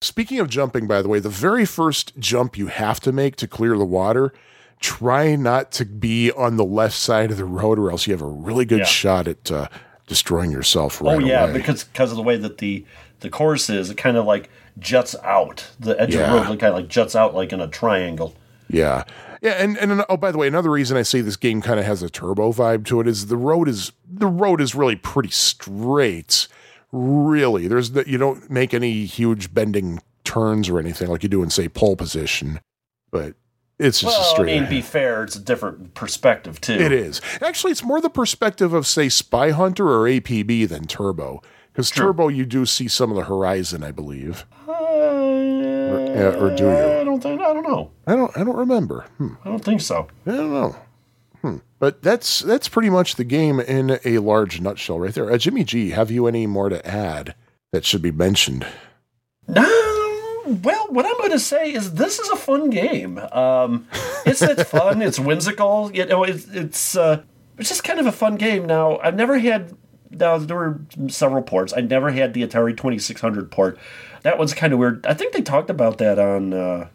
[0.02, 3.48] Speaking of jumping, by the way, the very first jump you have to make to
[3.48, 4.32] clear the water
[4.80, 8.22] try not to be on the left side of the road, or else you have
[8.22, 8.86] a really good yeah.
[8.86, 9.68] shot at uh,
[10.08, 11.02] destroying yourself.
[11.02, 11.54] Right oh yeah, away.
[11.54, 12.86] because because of the way that the
[13.20, 14.50] the course is, it kind of like
[14.80, 15.68] juts out.
[15.80, 16.22] The edge yeah.
[16.22, 18.36] of the road kind of like juts out like in a triangle.
[18.70, 19.04] Yeah.
[19.40, 21.86] Yeah, and, and oh, by the way, another reason I say this game kind of
[21.86, 25.30] has a turbo vibe to it is the road is the road is really pretty
[25.30, 26.48] straight.
[26.92, 31.44] Really, there's the, you don't make any huge bending turns or anything like you do
[31.44, 32.60] in say pole position,
[33.12, 33.36] but
[33.80, 34.58] it's just well, a straight.
[34.58, 36.74] I mean, be fair, it's a different perspective too.
[36.74, 37.72] It is actually.
[37.72, 42.46] It's more the perspective of say Spy Hunter or APB than Turbo, because Turbo you
[42.46, 44.46] do see some of the horizon, I believe.
[44.68, 46.70] Uh, or, or, do you?
[46.72, 47.40] I don't think.
[47.40, 47.92] I don't know.
[48.08, 48.36] I don't.
[48.36, 49.06] I don't remember.
[49.18, 49.36] Hmm.
[49.46, 50.08] I don't think so.
[50.26, 50.76] I don't know.
[51.42, 51.58] Hmm.
[51.78, 55.32] But that's that's pretty much the game in a large nutshell, right there.
[55.32, 57.36] Uh, Jimmy G, have you any more to add
[57.72, 58.66] that should be mentioned?
[59.48, 59.97] No
[60.48, 63.18] well, what I'm going to say is this is a fun game.
[63.18, 63.88] Um,
[64.26, 65.02] it's it's fun.
[65.02, 65.92] It's whimsical.
[65.94, 67.24] You know, it's it's uh,
[67.58, 68.66] it's just kind of a fun game.
[68.66, 69.76] Now, I've never had.
[70.10, 71.74] Now there were several ports.
[71.76, 73.78] I never had the Atari 2600 port.
[74.24, 75.06] That one's kind of weird.
[75.06, 76.88] I think they talked about that on uh,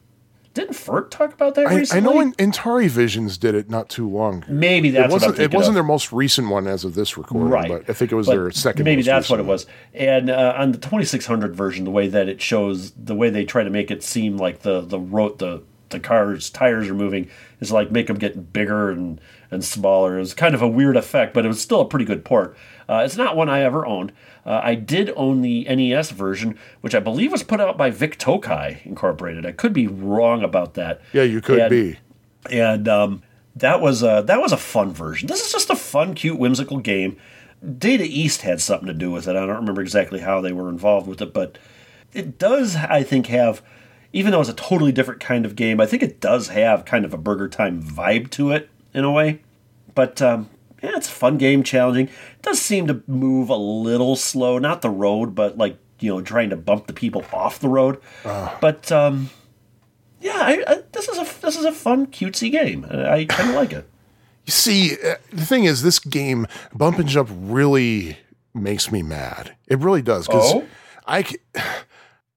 [0.55, 2.11] didn't Furt talk about that I, recently?
[2.11, 4.44] I know in, Atari Visions did it not too long.
[4.48, 5.38] Maybe that's it wasn't.
[5.38, 5.74] it wasn't of.
[5.74, 7.68] their most recent one as of this recording, right?
[7.68, 8.84] But I think it was but their second.
[8.84, 9.66] Maybe that's what it was.
[9.94, 13.64] And uh, on the 2600 version, the way that it shows, the way they try
[13.64, 15.62] to make it seem like the the wrote the
[15.93, 17.28] the car's tires are moving
[17.61, 19.20] is like make them get bigger and
[19.51, 20.16] and smaller.
[20.16, 22.57] It was kind of a weird effect, but it was still a pretty good port.
[22.88, 24.12] Uh, it's not one I ever owned.
[24.45, 28.18] Uh, I did own the NES version, which I believe was put out by Vic
[28.18, 29.47] Tokai Incorporated.
[29.47, 31.01] I could be wrong about that.
[31.12, 31.99] Yeah, you could and, be.
[32.51, 33.22] And um,
[33.55, 35.28] that was a, that was a fun version.
[35.28, 37.16] This is just a fun, cute, whimsical game.
[37.78, 39.36] Data East had something to do with it.
[39.36, 41.59] I don't remember exactly how they were involved with it, but
[42.12, 43.62] it does, I think, have
[44.12, 47.04] even though it's a totally different kind of game, I think it does have kind
[47.04, 49.40] of a Burger Time vibe to it in a way.
[49.94, 50.48] But um,
[50.82, 52.06] yeah, it's a fun game, challenging.
[52.08, 56.20] It does seem to move a little slow, not the road, but like you know,
[56.20, 58.00] trying to bump the people off the road.
[58.60, 59.30] But um,
[60.20, 62.84] yeah, I, I, this is a this is a fun, cutesy game.
[62.90, 63.88] I, I kind of like it.
[64.44, 68.16] You see, uh, the thing is, this game, Bump and Jump, really
[68.52, 69.54] makes me mad.
[69.68, 70.26] It really does.
[70.26, 70.66] Because Oh?
[71.06, 71.24] I.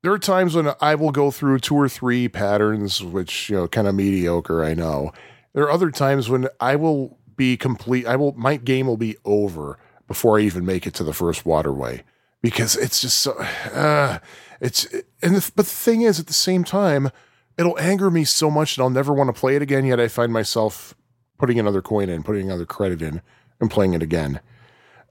[0.06, 3.68] There are times when I will go through two or three patterns, which, you know,
[3.68, 5.12] kind of mediocre, I know.
[5.54, 9.18] There are other times when I will be complete, I will, my game will be
[9.26, 12.04] over before I even make it to the first waterway
[12.44, 14.20] because it's just so, uh,
[14.62, 14.86] it's,
[15.24, 17.10] and the, but the thing is, at the same time,
[17.58, 19.86] it'll anger me so much that I'll never want to play it again.
[19.86, 20.94] Yet I find myself
[21.40, 23.24] putting another coin in, putting another credit in,
[23.60, 24.40] and playing it again.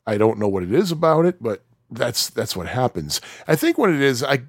[0.07, 3.21] I don't know what it is about it, but that's that's what happens.
[3.47, 4.43] I think what it is, I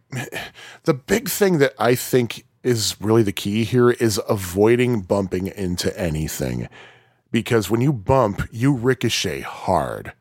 [0.83, 5.97] the big thing that I think is really the key here is avoiding bumping into
[5.99, 6.67] anything.
[7.31, 10.13] Because when you bump, you ricochet hard.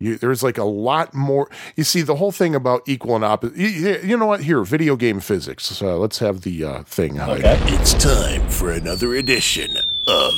[0.00, 1.50] You, there's like a lot more.
[1.74, 3.56] You see, the whole thing about equal and opposite.
[3.56, 4.44] You, you know what?
[4.44, 5.64] Here, video game physics.
[5.64, 7.16] So let's have the uh, thing.
[7.16, 7.40] Hyde.
[7.44, 7.58] Okay.
[7.74, 9.70] It's time for another edition
[10.06, 10.32] of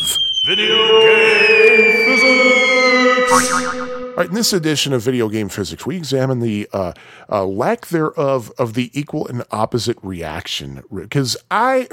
[4.20, 6.92] All right, in this edition of Video Game Physics, we examine the uh,
[7.30, 10.82] uh, lack thereof of the equal and opposite reaction.
[10.94, 11.88] Because I,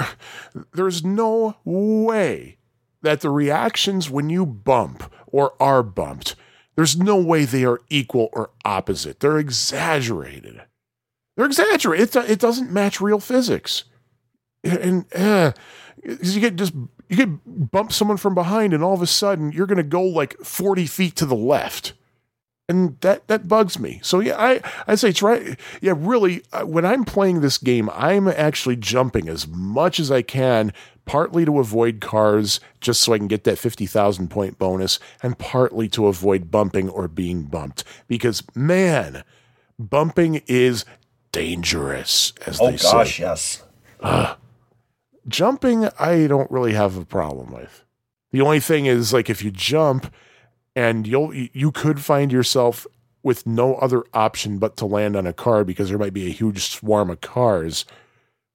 [0.74, 2.58] there's no way
[3.02, 6.36] that the reactions when you bump or are bumped,
[6.76, 9.22] there's no way they are equal or opposite.
[9.22, 10.64] They're exaggerated.
[11.38, 12.14] They're exaggerated.
[12.14, 13.86] It, it doesn't match real physics.
[14.66, 15.54] And uh,
[16.04, 19.66] you get just you get bump someone from behind, and all of a sudden you're
[19.66, 21.94] going to go like 40 feet to the left
[22.70, 24.00] and that that bugs me.
[24.04, 25.56] So yeah, I I say try.
[25.82, 30.22] Yeah, really, uh, when I'm playing this game, I'm actually jumping as much as I
[30.22, 30.74] can,
[31.06, 35.38] partly to avoid cars, just so I can get that fifty thousand point bonus, and
[35.38, 37.84] partly to avoid bumping or being bumped.
[38.08, 39.24] Because man,
[39.80, 40.84] bumping is
[41.32, 43.24] dangerous, as Oh they gosh, say.
[43.24, 43.64] yes.
[45.28, 47.84] Jumping, I don't really have a problem with.
[48.32, 50.14] The only thing is, like, if you jump
[50.78, 52.86] and you'll you could find yourself
[53.24, 56.32] with no other option but to land on a car because there might be a
[56.32, 57.84] huge swarm of cars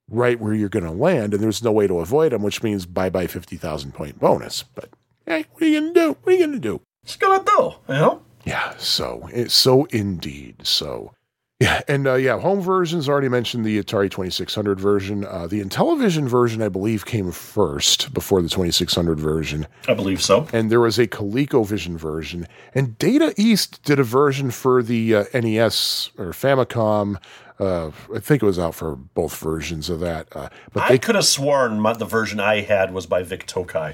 [0.08, 2.86] right where you're going to land, and there's no way to avoid them, which means
[2.86, 4.62] bye bye fifty thousand point bonus.
[4.62, 4.90] But
[5.26, 6.16] hey, what are you gonna do?
[6.22, 6.80] What are you gonna do?
[7.02, 8.22] It's gonna do, you know.
[8.44, 10.64] Yeah, so eh, so indeed.
[10.64, 11.14] So
[11.62, 15.24] yeah, and uh, yeah, home versions already mentioned the Atari 2600 version.
[15.24, 20.48] Uh, the Intellivision version, I believe, came first before the 2600 version, I believe so.
[20.52, 25.24] and there was a ColecoVision version, and Data East did a version for the uh,
[25.32, 27.22] NES or Famicom.
[27.60, 31.14] Uh, I think it was out for both versions of that, uh, but I could
[31.14, 33.92] have sworn my, the version I had was by Vic Tokai.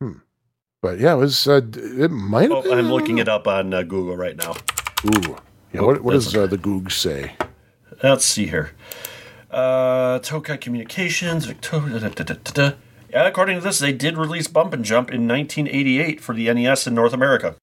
[0.00, 0.18] Hmm.
[0.80, 1.48] but yeah, it was.
[1.48, 2.52] Uh, it might.
[2.52, 4.54] Oh, I'm looking it up on uh, Google right now.
[5.06, 5.36] Ooh,
[5.72, 5.80] yeah.
[5.82, 7.34] What, what does uh, the Goog say?
[8.02, 8.72] Let's see here.
[9.50, 11.98] Uh, Tokai Communications, Victoria.
[12.00, 12.76] Da, da, da, da, da.
[13.10, 16.86] Yeah, according to this, they did release Bump and Jump in 1988 for the NES
[16.86, 17.56] in North America.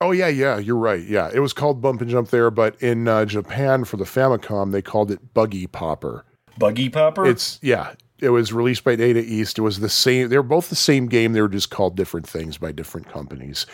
[0.00, 1.02] Oh yeah, yeah, you're right.
[1.02, 4.72] Yeah, it was called Bump and Jump there, but in uh, Japan for the Famicom,
[4.72, 6.24] they called it Buggy Popper.
[6.58, 7.26] Buggy Popper.
[7.26, 7.94] It's yeah,
[8.24, 9.58] it was released by Data East.
[9.58, 10.28] It was the same.
[10.28, 11.32] They were both the same game.
[11.32, 13.66] They were just called different things by different companies.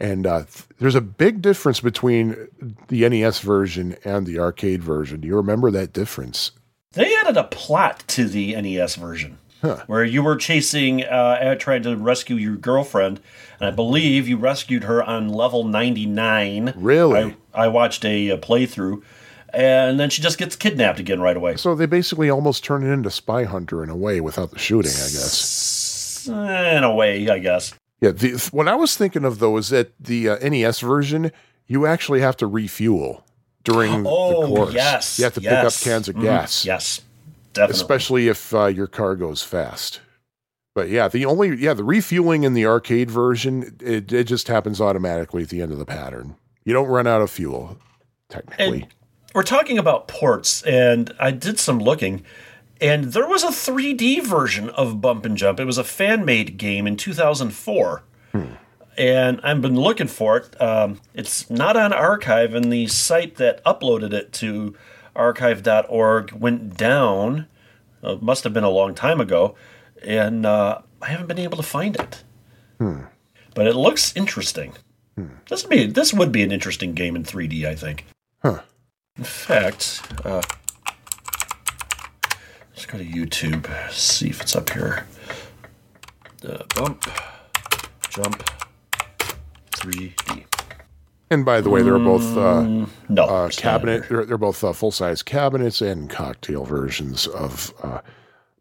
[0.00, 2.48] And uh, th- there's a big difference between
[2.88, 5.20] the NES version and the arcade version.
[5.20, 6.52] Do you remember that difference?
[6.92, 9.38] They added a plot to the NES version
[9.86, 13.20] where you were chasing, uh, trying to rescue your girlfriend,
[13.60, 16.74] and I believe you rescued her on level 99.
[16.76, 17.36] Really?
[17.54, 19.02] I, I watched a, uh playthrough,
[19.52, 21.56] and then she just gets kidnapped again right away.
[21.56, 24.92] So they basically almost turn it into Spy Hunter in a way without the shooting,
[24.92, 26.26] I guess.
[26.28, 27.72] In a way, I guess.
[28.00, 31.32] Yeah, the, what I was thinking of though is that the uh, NES version,
[31.66, 33.24] you actually have to refuel
[33.64, 34.74] during Oh, the course.
[34.74, 35.18] yes.
[35.18, 35.52] you have to yes.
[35.82, 37.00] pick up cans of Mhm, gas, Yes,
[37.54, 37.80] definitely.
[37.80, 40.00] especially if uh, your car goes fast.
[40.74, 44.80] But yeah, the only yeah the refueling in the arcade version it, it just happens
[44.80, 46.36] automatically at the end of the pattern.
[46.64, 47.78] You don't run out of fuel,
[48.28, 48.82] technically.
[48.82, 48.86] And
[49.38, 52.24] we're talking about ports, and I did some looking,
[52.80, 55.60] and there was a 3D version of Bump and Jump.
[55.60, 58.02] It was a fan made game in 2004.
[58.98, 60.60] And I've been looking for it.
[60.60, 64.74] Um, it's not on archive, and the site that uploaded it to
[65.14, 67.46] archive.org went down.
[68.02, 69.54] Uh, It must have been a long time ago,
[70.02, 72.24] and uh, I haven't been able to find it.
[73.54, 74.72] But it looks interesting.
[75.48, 78.04] This would be this would be an interesting game in 3D, I think.
[78.42, 78.62] Huh.
[79.18, 80.40] In fact, uh,
[82.70, 85.06] let's go to YouTube, see if it's up here.
[86.48, 87.04] Uh, bump,
[88.10, 88.44] jump,
[89.72, 90.44] 3D.
[91.30, 94.08] And by the way, they're both uh, No, uh, cabinet.
[94.08, 98.00] They're, they're both uh, full size cabinets and cocktail versions of uh,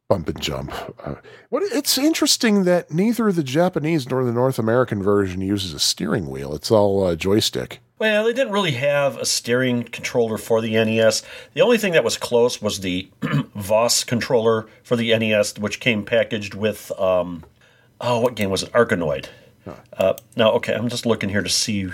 [0.10, 0.74] Bump and Jump.
[1.04, 1.16] Uh,
[1.50, 6.28] what it's interesting that neither the Japanese nor the North American version uses a steering
[6.30, 6.56] wheel.
[6.56, 7.80] It's all uh, joystick.
[8.00, 11.24] Well, they didn't really have a steering controller for the NES.
[11.54, 13.10] The only thing that was close was the
[13.56, 17.44] Vaus controller for the NES, which came packaged with, um,
[18.00, 18.72] oh, what game was it?
[18.74, 19.28] Arkanoid.
[19.98, 21.90] Uh, now, okay, I'm just looking here to see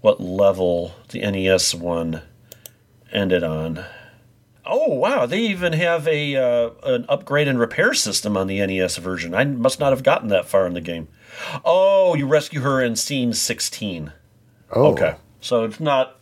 [0.00, 2.22] what level the NES one
[3.12, 3.84] ended on.
[4.66, 5.26] Oh wow!
[5.26, 9.34] They even have a uh, an upgrade and repair system on the NES version.
[9.34, 11.08] I must not have gotten that far in the game.
[11.64, 14.12] Oh, you rescue her in scene 16.
[14.72, 15.16] Oh, Okay.
[15.44, 16.16] So it's not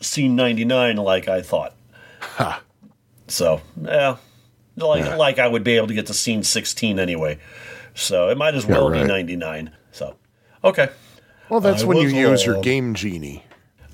[0.00, 1.74] scene 99 like I thought.
[3.26, 4.16] So, yeah.
[4.76, 7.40] Like, like I would be able to get to scene 16 anyway.
[7.94, 9.02] So it might as well right.
[9.02, 9.72] be 99.
[9.90, 10.14] So,
[10.62, 10.88] okay.
[11.48, 12.62] Well, that's I when you use your.
[12.62, 13.44] Game Genie.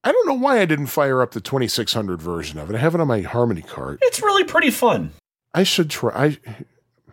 [0.04, 2.76] I don't know why I didn't fire up the 2600 version of it.
[2.76, 3.98] I have it on my Harmony card.
[4.02, 5.12] It's really pretty fun.
[5.54, 6.12] I should try.
[6.14, 6.38] I,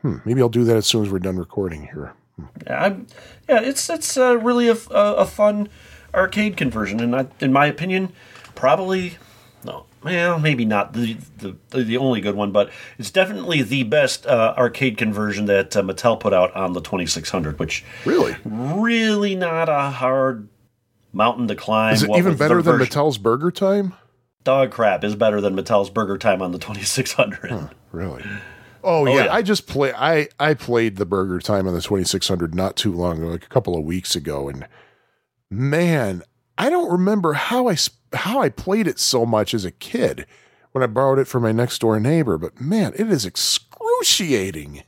[0.01, 2.13] hmm, maybe I'll do that as soon as we're done recording here.
[2.67, 3.07] I'm,
[3.47, 4.75] yeah, it's it's uh, really a
[5.25, 5.69] fun
[6.13, 8.11] arcade conversion, and I, in my opinion,
[8.55, 9.17] probably
[9.65, 14.25] no, well, maybe not the, the the only good one, but it's definitely the best
[14.27, 18.35] uh, arcade conversion that uh, Mattel put out on the 2600, which Really?
[18.45, 20.47] really not a hard
[21.11, 21.93] mountain to climb.
[21.95, 23.93] Is it What even better than version- Mattel's Burger Time?
[24.43, 27.69] Dog crap is better than Mattel's Burger Time on the 2600.
[27.91, 28.23] Really?
[28.83, 29.25] Oh, yeah.
[29.25, 29.33] yeah.
[29.33, 29.91] I just play.
[29.97, 33.27] I I played the Burger Time on the twenty six hundred not too long ago,
[33.29, 34.67] like a couple of weeks ago, and
[35.49, 36.21] man,
[36.57, 37.75] I don't remember how I
[38.13, 40.25] how I played it so much as a kid
[40.71, 42.37] when I borrowed it from my next door neighbor.
[42.37, 44.83] But man, it is excruciating.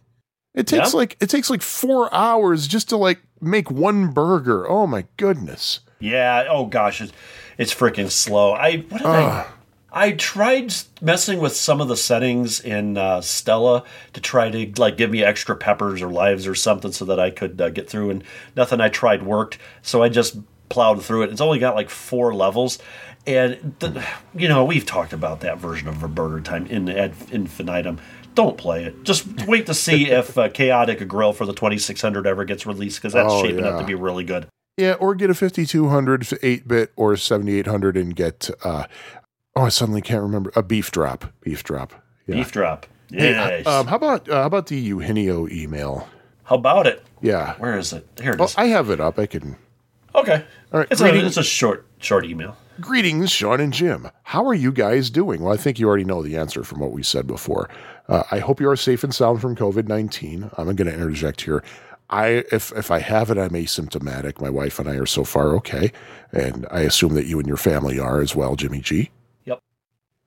[0.54, 0.98] It takes Yeah.
[0.98, 4.68] like it takes like four hours just to like make one burger.
[4.70, 5.82] Oh my goodness.
[6.00, 6.46] Yeah.
[6.50, 7.14] Oh gosh, it's,
[7.58, 8.54] it's freaking slow.
[8.54, 9.46] I what did I?
[9.92, 14.98] I tried messing with some of the settings in uh, Stella to try to like
[14.98, 18.10] give me extra peppers or lives or something so that I could uh, get through,
[18.12, 18.24] and
[18.56, 19.58] nothing I tried worked.
[19.82, 20.38] So I just
[20.70, 21.32] plowed through it.
[21.32, 22.80] It's only got like four levels,
[23.26, 24.04] and the,
[24.36, 28.00] you know we've talked about that version of Burger Time in ad infinitum.
[28.36, 29.04] Don't play it.
[29.04, 33.14] Just wait to see if uh, Chaotic Grill for the 2600 ever gets released because
[33.14, 34.48] that's Oh, shaping up to be really good.
[34.78, 38.84] Yeah, or get a 5200 8 bit or 7800 and get, uh,
[39.56, 41.34] oh, I suddenly can't remember, a beef drop.
[41.42, 41.94] Beef drop.
[42.28, 42.36] Yeah.
[42.36, 42.86] Beef drop.
[43.10, 43.66] Hey, Yes.
[43.66, 46.08] um, how about uh, how about the Eugenio email?
[46.44, 47.04] How about it?
[47.22, 47.56] Yeah.
[47.58, 48.06] Where is it?
[48.22, 48.56] Here it Well, is.
[48.56, 49.18] I have it up.
[49.18, 49.56] I can.
[50.18, 50.46] Okay.
[50.74, 52.58] All right, It's a, it's a short, short email.
[52.80, 54.10] Greetings, Sean and Jim.
[54.24, 55.42] How are you guys doing?
[55.42, 57.70] Well, I think you already know the answer from what we said before.
[58.08, 60.50] Uh, I hope you are safe and sound from COVID nineteen.
[60.58, 61.64] I'm going to interject here.
[62.10, 64.40] I if if I have it, I'm asymptomatic.
[64.40, 65.92] My wife and I are so far okay,
[66.32, 69.10] and I assume that you and your family are as well, Jimmy G.
[69.46, 69.60] Yep.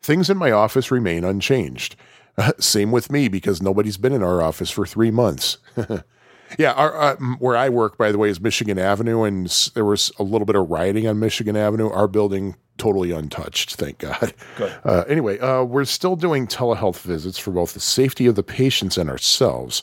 [0.03, 1.95] Things in my office remain unchanged.
[2.59, 5.59] Same with me because nobody's been in our office for three months.
[6.59, 10.12] yeah, our, uh, where I work, by the way, is Michigan Avenue, and there was
[10.18, 11.90] a little bit of rioting on Michigan Avenue.
[11.90, 14.32] Our building totally untouched, thank God.
[14.57, 14.72] Good.
[14.84, 18.96] Uh, anyway, uh, we're still doing telehealth visits for both the safety of the patients
[18.96, 19.82] and ourselves.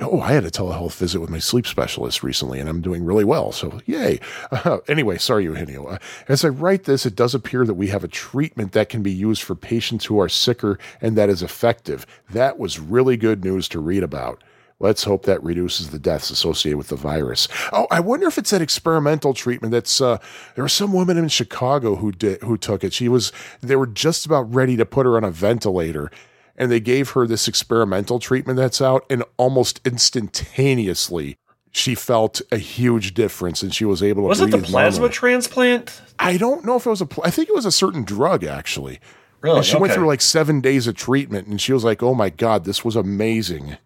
[0.00, 3.24] oh, I had a telehealth visit with my sleep specialist recently, and I'm doing really
[3.24, 3.52] well.
[3.52, 4.20] So, yay.
[4.50, 5.86] Uh, anyway, sorry, Eugenio.
[5.86, 5.98] Uh,
[6.28, 9.12] as I write this, it does appear that we have a treatment that can be
[9.12, 12.06] used for patients who are sicker and that is effective.
[12.30, 14.42] That was really good news to read about.
[14.80, 17.48] Let's hope that reduces the deaths associated with the virus.
[17.72, 20.18] Oh, I wonder if it's that experimental treatment that's uh,
[20.54, 22.92] there was some woman in Chicago who did who took it.
[22.92, 26.10] She was they were just about ready to put her on a ventilator
[26.56, 31.38] and they gave her this experimental treatment that's out and almost instantaneously
[31.70, 35.14] she felt a huge difference and she was able to Was it the plasma normally.
[35.14, 36.00] transplant?
[36.18, 38.44] I don't know if it was a pl- I think it was a certain drug
[38.44, 39.00] actually.
[39.40, 39.58] Really?
[39.58, 42.28] And she went through like seven days of treatment, and she was like, "Oh my
[42.28, 43.76] god, this was amazing."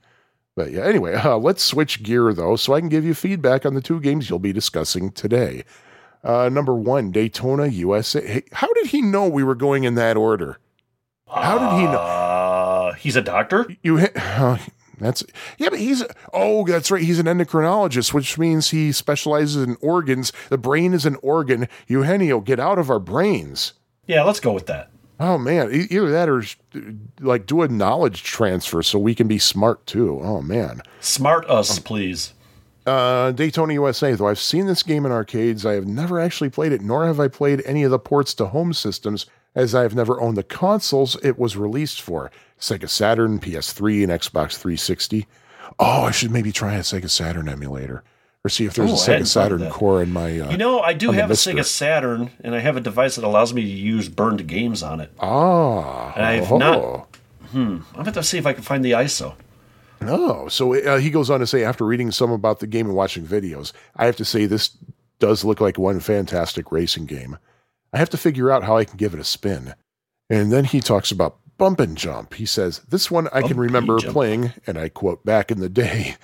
[0.54, 3.74] But yeah, anyway, uh, let's switch gear though, so I can give you feedback on
[3.74, 5.64] the two games you'll be discussing today.
[6.22, 8.24] Uh, number one, Daytona USA.
[8.24, 10.58] Hey, how did he know we were going in that order?
[11.28, 11.98] How did he know?
[11.98, 13.66] Uh, he's a doctor.
[13.82, 14.12] You hit.
[14.16, 14.58] Uh,
[14.98, 15.24] that's
[15.58, 17.02] yeah, but he's oh, that's right.
[17.02, 20.32] He's an endocrinologist, which means he specializes in organs.
[20.48, 21.66] The brain is an organ.
[21.88, 23.72] Eugenio, get out of our brains.
[24.06, 24.91] Yeah, let's go with that.
[25.24, 26.42] Oh man, either that or
[27.20, 30.18] like do a knowledge transfer so we can be smart too.
[30.20, 30.82] Oh man.
[30.98, 32.34] Smart us, please.
[32.84, 36.72] Uh, Daytona USA, though I've seen this game in arcades, I have never actually played
[36.72, 39.94] it, nor have I played any of the ports to home systems, as I have
[39.94, 45.28] never owned the consoles it was released for Sega Saturn, PS3, and Xbox 360.
[45.78, 48.02] Oh, I should maybe try a Sega Saturn emulator
[48.44, 50.40] or see if there's Oh, a Sega hadn't thought of Saturn core in my.
[50.40, 51.34] Uh, You know, I do have a.
[51.34, 55.00] Sega Saturn, and I have a device that allows me to use burned games on
[55.00, 55.12] it.
[55.20, 56.58] ah, And I have oh.
[56.58, 57.08] not-
[57.54, 59.34] I'm going to see if I can find the ISO.
[60.00, 60.48] No.
[60.48, 63.24] So uh, he goes on to say, after reading some about the game and watching
[63.26, 64.70] videos, I have to say this
[65.18, 67.36] does look like one fantastic racing game.
[67.92, 69.74] I have to figure out how I can give it a spin.
[70.30, 72.34] And then he talks about bump and jump.
[72.34, 75.68] He says, This one I can Bump remember playing, and I quote, back in the
[75.68, 76.16] day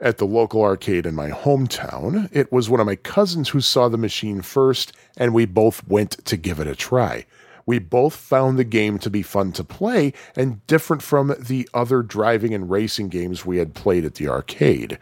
[0.00, 2.28] at the local arcade in my hometown.
[2.32, 6.24] It was one of my cousins who saw the machine first, and we both went
[6.26, 7.24] to give it a try.
[7.64, 12.02] We both found the game to be fun to play and different from the other
[12.02, 14.98] driving and racing games we had played at the arcade.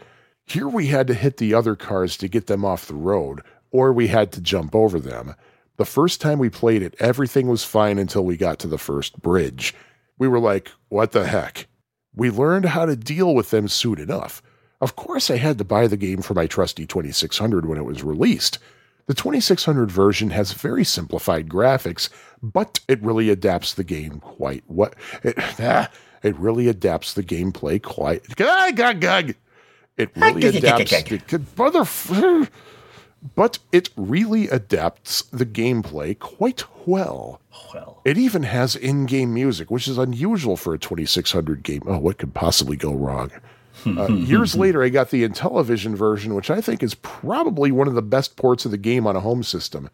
[0.46, 3.92] Here we had to hit the other cars to get them off the road, or
[3.92, 5.34] we had to jump over them.
[5.76, 9.20] The first time we played it, everything was fine until we got to the first
[9.20, 9.74] bridge.
[10.18, 11.66] We were like, what the heck?
[12.14, 14.40] We learned how to deal with them soon enough.
[14.84, 18.02] Of course, I had to buy the game for my trusty 2600 when it was
[18.02, 18.58] released.
[19.06, 22.10] The 2600 version has very simplified graphics,
[22.42, 25.88] but it really adapts the game quite what it, ah,
[26.22, 29.36] it really adapts the gameplay quite gag, gag, gag.
[29.96, 32.50] It really adapts the, mother,
[33.34, 37.40] but it really adapts the gameplay quite well.
[37.72, 41.84] Well, It even has in-game music, which is unusual for a 2600 game.
[41.86, 43.30] Oh, what could possibly go wrong?
[43.86, 47.94] Uh, years later, I got the Intellivision version, which I think is probably one of
[47.94, 49.90] the best ports of the game on a home system.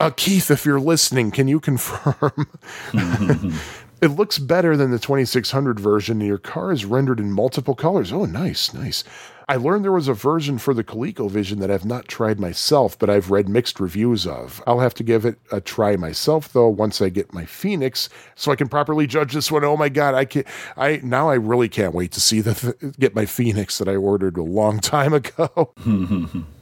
[0.00, 2.48] Uh, Keith, if you're listening, can you confirm?
[4.02, 8.12] it looks better than the 2600 version, your car is rendered in multiple colors.
[8.12, 9.04] Oh, nice, nice.
[9.48, 13.10] I learned there was a version for the ColecoVision that I've not tried myself, but
[13.10, 14.62] I've read mixed reviews of.
[14.66, 18.52] I'll have to give it a try myself though once I get my Phoenix, so
[18.52, 19.64] I can properly judge this one.
[19.64, 20.44] Oh my god, I can
[20.76, 24.36] I now I really can't wait to see the get my Phoenix that I ordered
[24.36, 25.72] a long time ago.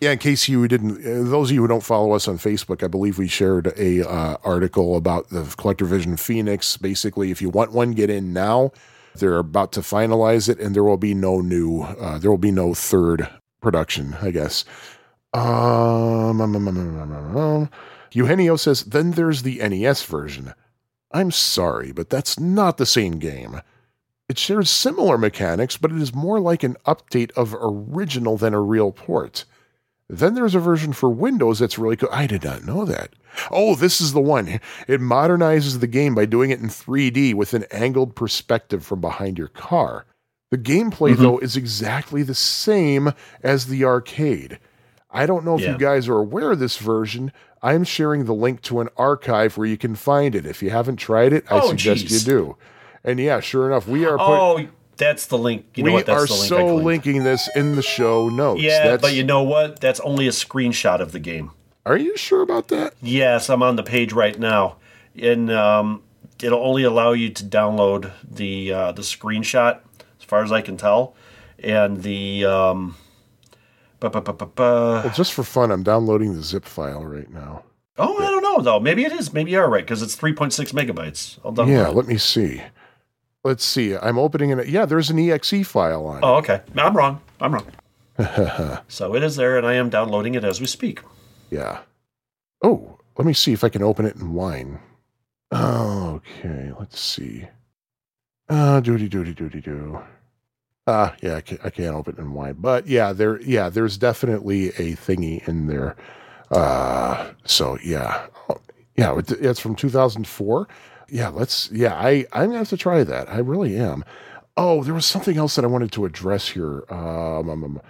[0.00, 2.82] Yeah, in case you didn't, uh, those of you who don't follow us on Facebook,
[2.82, 6.78] I believe we shared a uh, article about the Collector Vision Phoenix.
[6.78, 8.72] Basically, if you want one, get in now.
[9.14, 12.52] They're about to finalize it, and there will be no new, uh, there will be
[12.52, 13.28] no third
[13.60, 14.64] production, I guess.
[15.32, 17.70] Um, um, um, um, um, um, um.
[18.12, 20.54] Eugenio says, then there's the NES version.
[21.12, 23.60] I'm sorry, but that's not the same game.
[24.28, 28.60] It shares similar mechanics, but it is more like an update of original than a
[28.60, 29.44] real port.
[30.12, 32.08] Then there's a version for Windows that's really cool.
[32.10, 33.10] I did not know that.
[33.50, 34.48] Oh, this is the one.
[34.88, 39.38] It modernizes the game by doing it in 3D with an angled perspective from behind
[39.38, 40.06] your car.
[40.50, 41.22] The gameplay, mm-hmm.
[41.22, 43.12] though, is exactly the same
[43.44, 44.58] as the arcade.
[45.12, 45.72] I don't know if Yeah.
[45.72, 47.30] you guys are aware of this version.
[47.62, 50.44] I'm sharing the link to an archive where you can find it.
[50.44, 52.26] If you haven't tried it, I Oh, suggest geez.
[52.26, 52.56] you do.
[53.04, 54.66] And yeah, sure enough, we are put, oh,
[55.00, 55.66] that's the link.
[55.74, 56.06] You know we what?
[56.06, 56.48] That's are the link.
[56.48, 58.62] So linking this in the show notes.
[58.62, 59.80] Yeah, That's- but you know what?
[59.80, 61.50] That's only a screenshot of the game.
[61.86, 62.92] Are you sure about that?
[63.02, 64.76] Yes, I'm on the page right now,
[65.20, 66.02] and um,
[66.40, 69.80] it'll only allow you to download the uh, the screenshot,
[70.18, 71.16] as far as I can tell,
[71.58, 72.44] and the.
[72.44, 72.96] Um,
[74.02, 77.64] Well, just for fun, I'm downloading the zip file right now.
[77.98, 78.80] Oh, I don't know though.
[78.80, 79.32] Maybe it is.
[79.32, 81.38] Maybe you are right because it's 3.6 megabytes.
[81.44, 82.62] I'll download Yeah, let me see.
[83.44, 83.96] Let's see.
[83.96, 84.68] I'm opening it.
[84.68, 86.20] Yeah, there's an exe file on it.
[86.22, 86.62] Oh, okay.
[86.76, 87.20] I'm wrong.
[87.40, 87.66] I'm wrong.
[88.88, 91.02] so it is there, and I am downloading it as we speak.
[91.50, 91.80] Yeah.
[92.62, 94.80] Oh, let me see if I can open it in wine.
[95.52, 97.48] Okay, let's see.
[98.48, 100.00] Uh, doody doody doody doo.
[100.86, 103.96] Ah, yeah, I can't, I can't open it in wine, but yeah, there, yeah, there's
[103.96, 105.96] definitely a thingy in there.
[106.50, 108.60] Uh, so yeah, oh,
[108.96, 110.68] yeah, it's from 2004.
[111.10, 111.70] Yeah, let's.
[111.72, 113.28] Yeah, I I'm gonna have to try that.
[113.28, 114.04] I really am.
[114.56, 116.84] Oh, there was something else that I wanted to address here.
[116.90, 117.80] Um, um, um,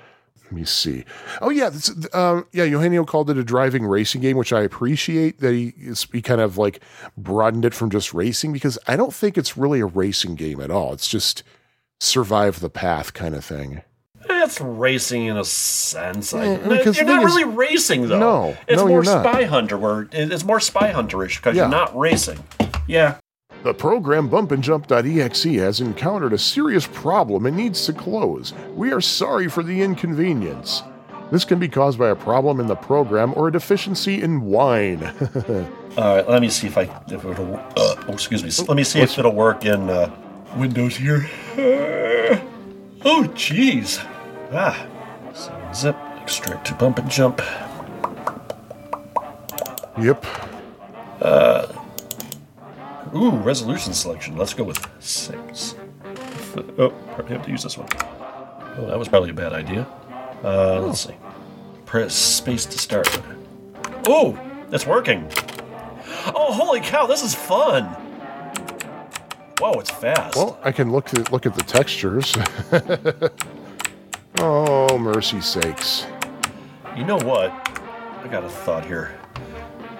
[0.45, 1.05] let me see.
[1.41, 2.65] Oh yeah, this, um, yeah.
[2.65, 5.73] Eugenio called it a driving racing game, which I appreciate that he
[6.13, 6.81] he kind of like
[7.17, 10.71] broadened it from just racing because I don't think it's really a racing game at
[10.71, 10.93] all.
[10.93, 11.43] It's just
[12.01, 13.83] survive the path kind of thing.
[14.29, 16.35] It's racing in a sense.
[16.35, 18.19] I, Yeah, because you're not thing is- really racing though.
[18.19, 19.25] No, it's no, more you're not.
[19.25, 19.79] Spy Hunter.
[19.79, 21.63] Where it's more Spy Hunterish because Yeah.
[21.63, 22.39] you're not racing.
[22.91, 23.19] Yeah.
[23.63, 28.53] The program bumpandjump.exe has encountered a serious problem and needs to close.
[28.75, 30.83] We are sorry for the inconvenience.
[31.31, 35.05] This can be caused by a problem in the program or a deficiency in wine.
[35.97, 36.29] All right.
[36.29, 37.55] Let me see if I if it'll.
[37.57, 38.51] Uh, oh, excuse me.
[38.67, 40.11] Let me see if it'll work in uh,
[40.57, 41.31] Windows here.
[41.53, 42.41] Uh,
[43.05, 44.05] oh, jeez.
[44.53, 44.87] Ah.
[45.33, 45.97] So zip.
[46.23, 47.41] Extract to bump and jump.
[50.01, 50.25] yep.
[53.15, 54.37] Ooh, resolution selection.
[54.37, 55.75] Let's go with six.
[56.79, 57.89] Oh, probably have to use this one.
[58.79, 59.87] Oh, that was probably a bad idea.
[60.45, 61.15] Uh, let's see.
[61.87, 63.09] Press space to start.
[64.07, 64.39] Oh,
[64.71, 65.29] it's working.
[66.35, 67.07] Oh, holy cow!
[67.07, 67.85] This is fun.
[69.59, 70.37] Whoa, it's fast.
[70.37, 72.35] Well, I can look at look at the textures.
[74.39, 76.07] oh, mercy sakes.
[76.97, 77.51] you know what?
[78.23, 79.19] I got a thought here.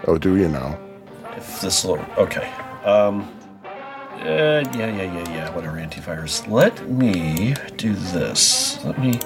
[0.07, 0.79] Oh, do you know?
[1.37, 2.51] If this little okay.
[2.85, 3.37] Um.
[4.21, 5.55] Uh, yeah, yeah, yeah, yeah.
[5.55, 5.77] Whatever.
[5.77, 6.47] Antivirus.
[6.51, 8.83] Let me do this.
[8.85, 9.19] Let me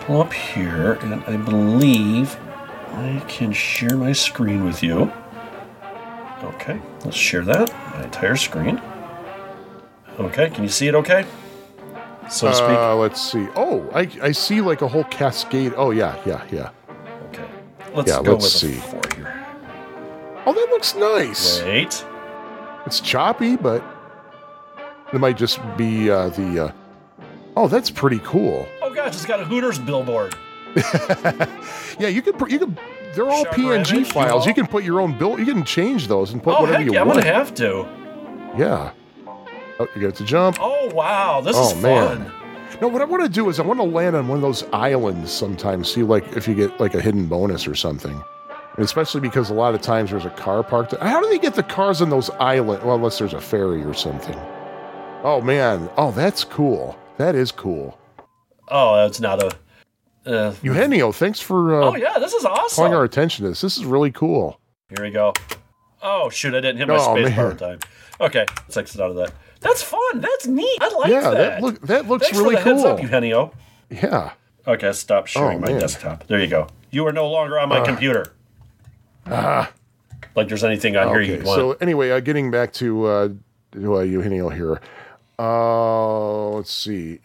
[0.00, 2.36] pull up here, and I believe
[2.92, 5.12] I can share my screen with you.
[6.42, 7.72] Okay, let's share that.
[7.94, 8.80] My entire screen.
[10.18, 10.94] Okay, can you see it?
[10.94, 11.24] Okay.
[12.30, 12.68] So to speak.
[12.68, 13.46] Uh, let's see.
[13.54, 15.74] Oh, I, I see like a whole cascade.
[15.76, 16.70] Oh yeah, yeah, yeah.
[17.28, 17.48] okay.
[17.94, 18.74] Let's yeah, go let's with see.
[18.74, 19.46] four here.
[20.46, 21.62] Oh, that looks nice.
[21.62, 22.04] Wait.
[22.86, 23.82] It's choppy, but
[25.12, 26.66] it might just be uh, the.
[26.66, 26.72] Uh...
[27.56, 28.66] Oh, that's pretty cool.
[28.82, 30.34] Oh gosh, it's got a Hooters billboard.
[31.96, 32.36] Yeah, you could.
[32.36, 32.78] pr- You could.
[33.14, 34.44] They're all Sharp PNG files.
[34.44, 35.38] you You can put your own bill.
[35.38, 37.20] You can change those and put Oh whatever heck you yeah, I'm want.
[37.20, 37.86] gonna have to.
[38.58, 38.90] Yeah.
[39.78, 40.56] Oh, you get to jump.
[40.60, 42.24] Oh wow, this Oh, is man.
[42.24, 42.32] fun.
[42.80, 44.64] No, what I want to do is I want to land on one of those
[44.72, 45.84] islands sometime.
[45.84, 48.20] See, like if you get like a hidden bonus or something.
[48.78, 50.96] Especially because a lot of times there's a car parked.
[51.00, 52.84] How do they get the cars on those islands?
[52.84, 54.36] Well, unless there's a ferry or something.
[55.22, 55.88] Oh man.
[55.96, 56.98] Oh, that's cool.
[57.18, 57.96] That is cool.
[58.68, 59.56] Oh, that's not a.
[60.26, 62.76] Uh, Eugenio, thanks for uh, oh yeah, this is awesome.
[62.76, 63.60] calling our attention to this.
[63.60, 64.58] This is really cool.
[64.88, 65.34] Here we go.
[66.02, 67.78] Oh shoot, I didn't hit my Oh, space bar in time.
[68.20, 69.32] Okay, let's exit out of that.
[69.60, 70.20] That's fun.
[70.20, 70.78] That's neat.
[70.80, 71.34] I like yeah, that.
[71.34, 72.92] that look that looks Thanks really for the heads cool.
[72.92, 73.52] up, Eugenio.
[73.90, 74.32] yeah.
[74.66, 75.80] Okay, stop sharing Oh, my man.
[75.80, 76.26] desktop.
[76.26, 76.68] There you go.
[76.90, 78.32] You are no longer on my computer.
[79.26, 79.72] Ah.
[80.34, 81.58] Like there's anything on here you'd want.
[81.58, 83.28] So anyway, uh, getting back to uh,
[83.72, 84.80] to uh, Eugenio here.
[85.38, 87.20] Uh, let's see.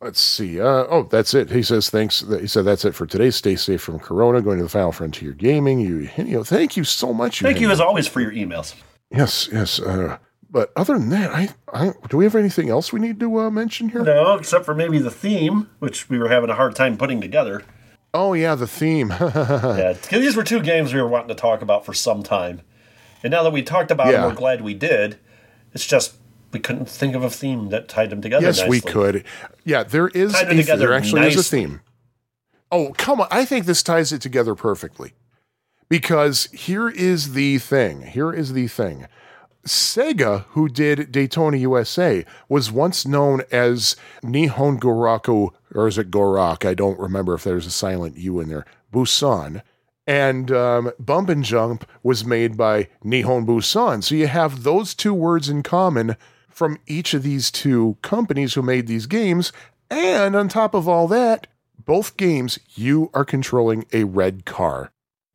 [0.00, 0.60] Let's see.
[0.60, 1.50] Uh, oh, that's it.
[1.50, 2.24] He says thanks.
[2.40, 3.30] He said that's it for today.
[3.30, 4.42] Stay safe from Corona.
[4.42, 5.80] Going to the Final Frontier Gaming.
[5.80, 7.40] Eugenio, thank you so much.
[7.40, 8.74] Thank you as always for your emails.
[9.10, 9.80] Yes, yes.
[9.80, 10.18] Uh,
[10.50, 13.50] but other than that, I, I do we have anything else we need to uh,
[13.50, 14.02] mention here?
[14.02, 17.62] No, except for maybe the theme, which we were having a hard time putting together.
[18.14, 19.10] Oh yeah, the theme.
[19.20, 22.62] Yeah, these were two games we were wanting to talk about for some time,
[23.22, 24.22] and now that we talked about Yeah.
[24.22, 25.18] them, we're glad we did.
[25.74, 26.14] It's just
[26.52, 28.46] we couldn't think of a theme that tied them together.
[28.46, 29.24] yes, we could.
[29.64, 31.80] Yeah, there is Tied a together there actually is a theme.
[32.72, 33.28] Oh, come on.
[33.30, 35.12] I think this ties it together perfectly.
[35.88, 38.02] Because here is the thing.
[38.02, 39.06] Here is the thing.
[39.66, 46.64] Sega, who did Daytona USA, was once known as Nihon Goraku, or is it Gorak?
[46.64, 48.64] I don't remember if there's a silent U in there.
[48.92, 49.62] Bussan.
[50.06, 54.04] And um, Bump and Jump was made by Nihon Bussan.
[54.04, 56.16] So you have those two words in common
[56.48, 59.52] from each of these two companies who made these games.
[59.90, 61.48] And on top of all that,
[61.84, 64.92] both games, you are controlling a red car.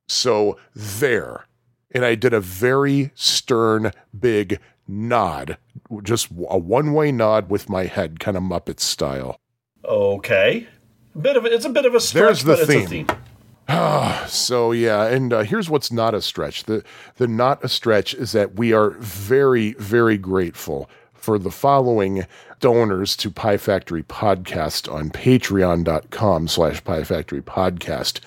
[0.08, 1.46] So there.
[1.94, 5.58] And I did a very stern, big nod,
[6.04, 9.38] just a one way nod with my head, kind of Muppet style.
[9.84, 10.68] Okay,
[11.16, 12.88] a bit of a, it's a bit of a stretch, There's the but it's a
[12.88, 13.08] theme.
[13.08, 14.28] theme.
[14.28, 16.64] So yeah, and uh, here's what's not a stretch.
[16.66, 16.84] The
[17.18, 22.26] the not a stretch is that we are very very grateful for the following
[22.60, 28.20] donors to Pie Factory Podcast on patreon.com slash Pie Factory Podcast.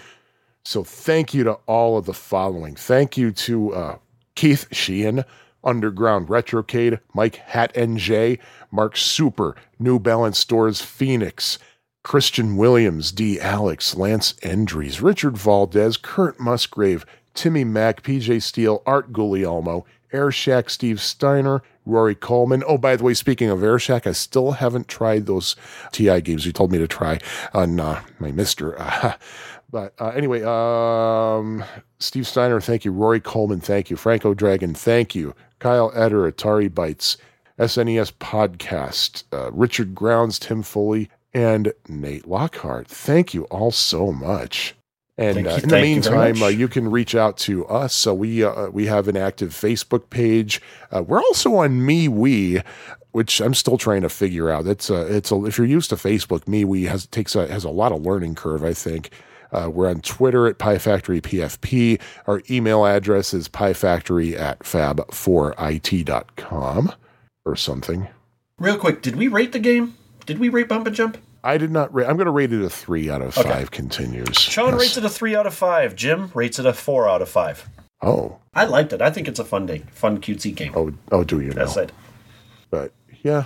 [0.64, 2.74] So thank you to all of the following.
[2.74, 3.98] Thank you to uh,
[4.34, 5.24] Keith Sheehan,
[5.62, 8.38] Underground Retrocade, Mike Hat NJ,
[8.70, 11.58] Mark Super, New Balance Stores Phoenix,
[12.02, 13.40] Christian Williams, D.
[13.40, 17.04] Alex, Lance Endries, Richard Valdez, Kurt Musgrave,
[17.34, 22.62] Timmy Mack, PJ Steele, Art Guglielmo, Air Shack, Steve Steiner, Rory Coleman.
[22.66, 25.56] Oh, by the way, speaking of Air Shack, I still haven't tried those
[25.92, 27.18] TI games you told me to try
[27.52, 28.74] on uh, my MiSTer.
[28.78, 29.14] Uh,
[29.74, 31.64] but uh, anyway, um,
[31.98, 32.92] Steve Steiner, thank you.
[32.92, 33.96] Rory Coleman, thank you.
[33.96, 35.34] Franco Dragon, thank you.
[35.58, 37.16] Kyle Eder, Atari Bytes,
[37.58, 42.86] SNES Podcast, uh, Richard Grounds, Tim Foley, and Nate Lockhart.
[42.86, 44.76] Thank you all so much.
[45.18, 47.94] And uh, in the thank you meantime, uh, you can reach out to us.
[47.94, 50.62] So we uh, we have an active Facebook page.
[50.92, 52.62] Uh, we're also on MeWe,
[53.10, 54.68] which I'm still trying to figure out.
[54.68, 57.70] It's a, it's a, if you're used to Facebook, MeWe has takes a, has a
[57.70, 58.62] lot of learning curve.
[58.62, 59.10] I think.
[59.54, 62.00] Uh, we're on Twitter at Pie Factory PFP.
[62.26, 66.92] Our email address is piefactory at fab4it.com
[67.46, 68.08] or something.
[68.58, 69.94] Real quick, did we rate the game?
[70.26, 71.18] Did we rate Bump and Jump?
[71.42, 72.06] I did not rate.
[72.08, 73.48] I'm going to rate it a three out of Okay.
[73.48, 73.70] five.
[73.70, 74.36] Continues.
[74.38, 74.80] Sean Yes.
[74.80, 75.94] rates it a three out of five.
[75.94, 77.68] Jim rates it a four out of five.
[78.02, 79.02] Oh, I liked it.
[79.02, 80.72] I think it's a fun day, fun cutesy game.
[80.74, 81.24] oh, oh.
[81.24, 81.54] Do you know?
[81.64, 81.92] That's it.
[82.70, 83.44] but yeah.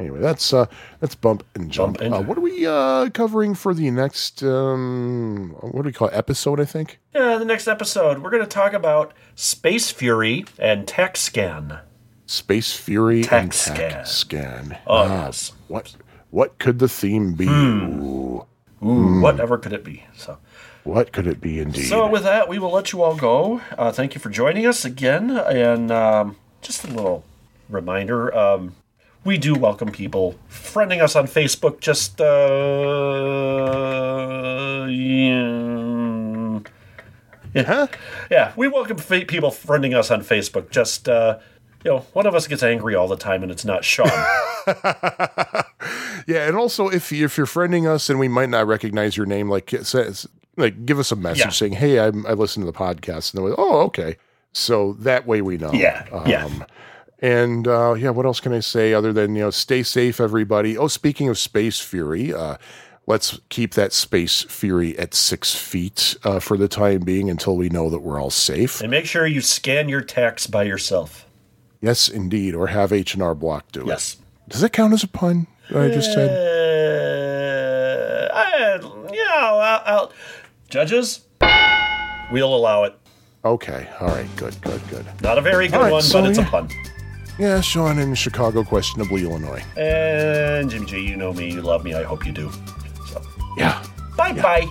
[0.00, 0.64] Anyway, that's uh
[1.00, 1.98] that's bump and jump.
[1.98, 5.92] Bump and uh, what are we uh covering for the next um what do we
[5.92, 6.14] call it?
[6.14, 6.58] episode?
[6.58, 6.98] I think.
[7.14, 11.80] Yeah, the next episode we're going to talk about Space Fury and Tac/Scan.
[12.24, 14.78] Space Fury Tech and Tac/Scan.
[14.86, 15.52] Oh, Ah, yes.
[15.68, 15.94] What
[16.30, 17.46] what could the theme be?
[17.46, 18.00] Hmm.
[18.02, 18.46] Ooh,
[18.82, 20.04] Ooh, whatever could it be?
[20.16, 20.38] So,
[20.84, 21.82] what could it be indeed?
[21.88, 23.60] so with that, we will let you all go.
[23.76, 27.24] Uh, thank you for joining us again, and um, just a little
[27.68, 28.76] reminder: um,
[29.24, 31.80] we do welcome people friending us on Facebook.
[31.80, 32.24] Just uh,
[37.54, 37.62] yeah.
[37.62, 37.86] huh?
[38.30, 40.70] Yeah, we welcome fa- people friending us on Facebook.
[40.70, 41.38] Just, uh,
[41.84, 44.08] you know, one of us gets angry all the time, and it's not Sean.
[46.26, 49.48] Yeah, and also if if you're friending us and we might not recognize your name,
[49.48, 51.48] like it says, like give us a message Yeah.
[51.48, 54.16] saying, "Hey, I'm, I listen to the podcast," and then we, oh, okay.
[54.52, 55.72] So that way we know.
[55.72, 56.48] Yeah, yeah.
[57.20, 60.76] And uh, yeah, what else can I say other than you know, stay safe, everybody.
[60.76, 62.56] Oh, speaking of Space Fury, uh,
[63.06, 67.68] let's keep that Space Fury at six feet uh, for the time being until we
[67.68, 68.80] know that we're all safe.
[68.80, 71.26] and make sure you scan your text by yourself.
[71.82, 73.86] Yes, indeed, or have H and R Block do it.
[73.86, 74.16] Yes.
[74.48, 75.46] Does that count as a pun?
[75.70, 76.30] I just said.
[76.30, 78.80] Uh, I,
[79.12, 80.12] yeah, I'll, I'll,
[80.68, 81.26] judges,
[82.32, 82.98] we'll allow it.
[83.44, 83.88] Okay.
[84.00, 84.26] All right.
[84.36, 84.60] Good.
[84.62, 84.80] Good.
[84.88, 85.06] Good.
[85.22, 86.46] Not a very good right, one, so but it's yeah.
[86.46, 86.68] a pun.
[87.40, 89.62] Yeah, Sean in Chicago, questionably Illinois.
[89.76, 92.52] And Jimmy G, you know me, you love me, I hope you do.
[93.10, 93.22] So,
[93.56, 93.82] Yeah.
[94.14, 94.66] bye bye.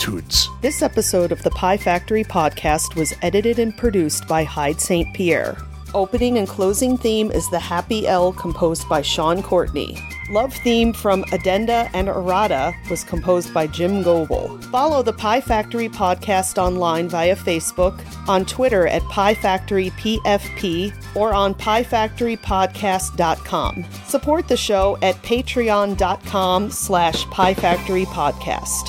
[0.00, 0.48] Toots.
[0.62, 5.06] This episode of the Pie Factory podcast was edited and produced by Hyde St.
[5.14, 5.56] Pierre.
[5.94, 9.98] Opening and closing theme is The Happy L, composed by Sean Courtney.
[10.30, 14.58] Love theme from Addenda and Errata was composed by Jim Goebel.
[14.70, 21.34] Follow the Pie Factory podcast online via Facebook, on Twitter at Pie Factory PFP, or
[21.34, 23.84] on piefactorypodcast.com.
[24.06, 28.88] Support the show at patreon.com slash Pie Factory Podcast.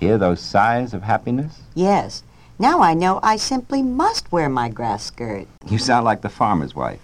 [0.00, 1.62] Hear those sighs of happiness?
[1.74, 2.22] Yes.
[2.62, 5.48] Now I know I simply must wear my grass skirt.
[5.66, 7.00] You sound like the farmer's wife.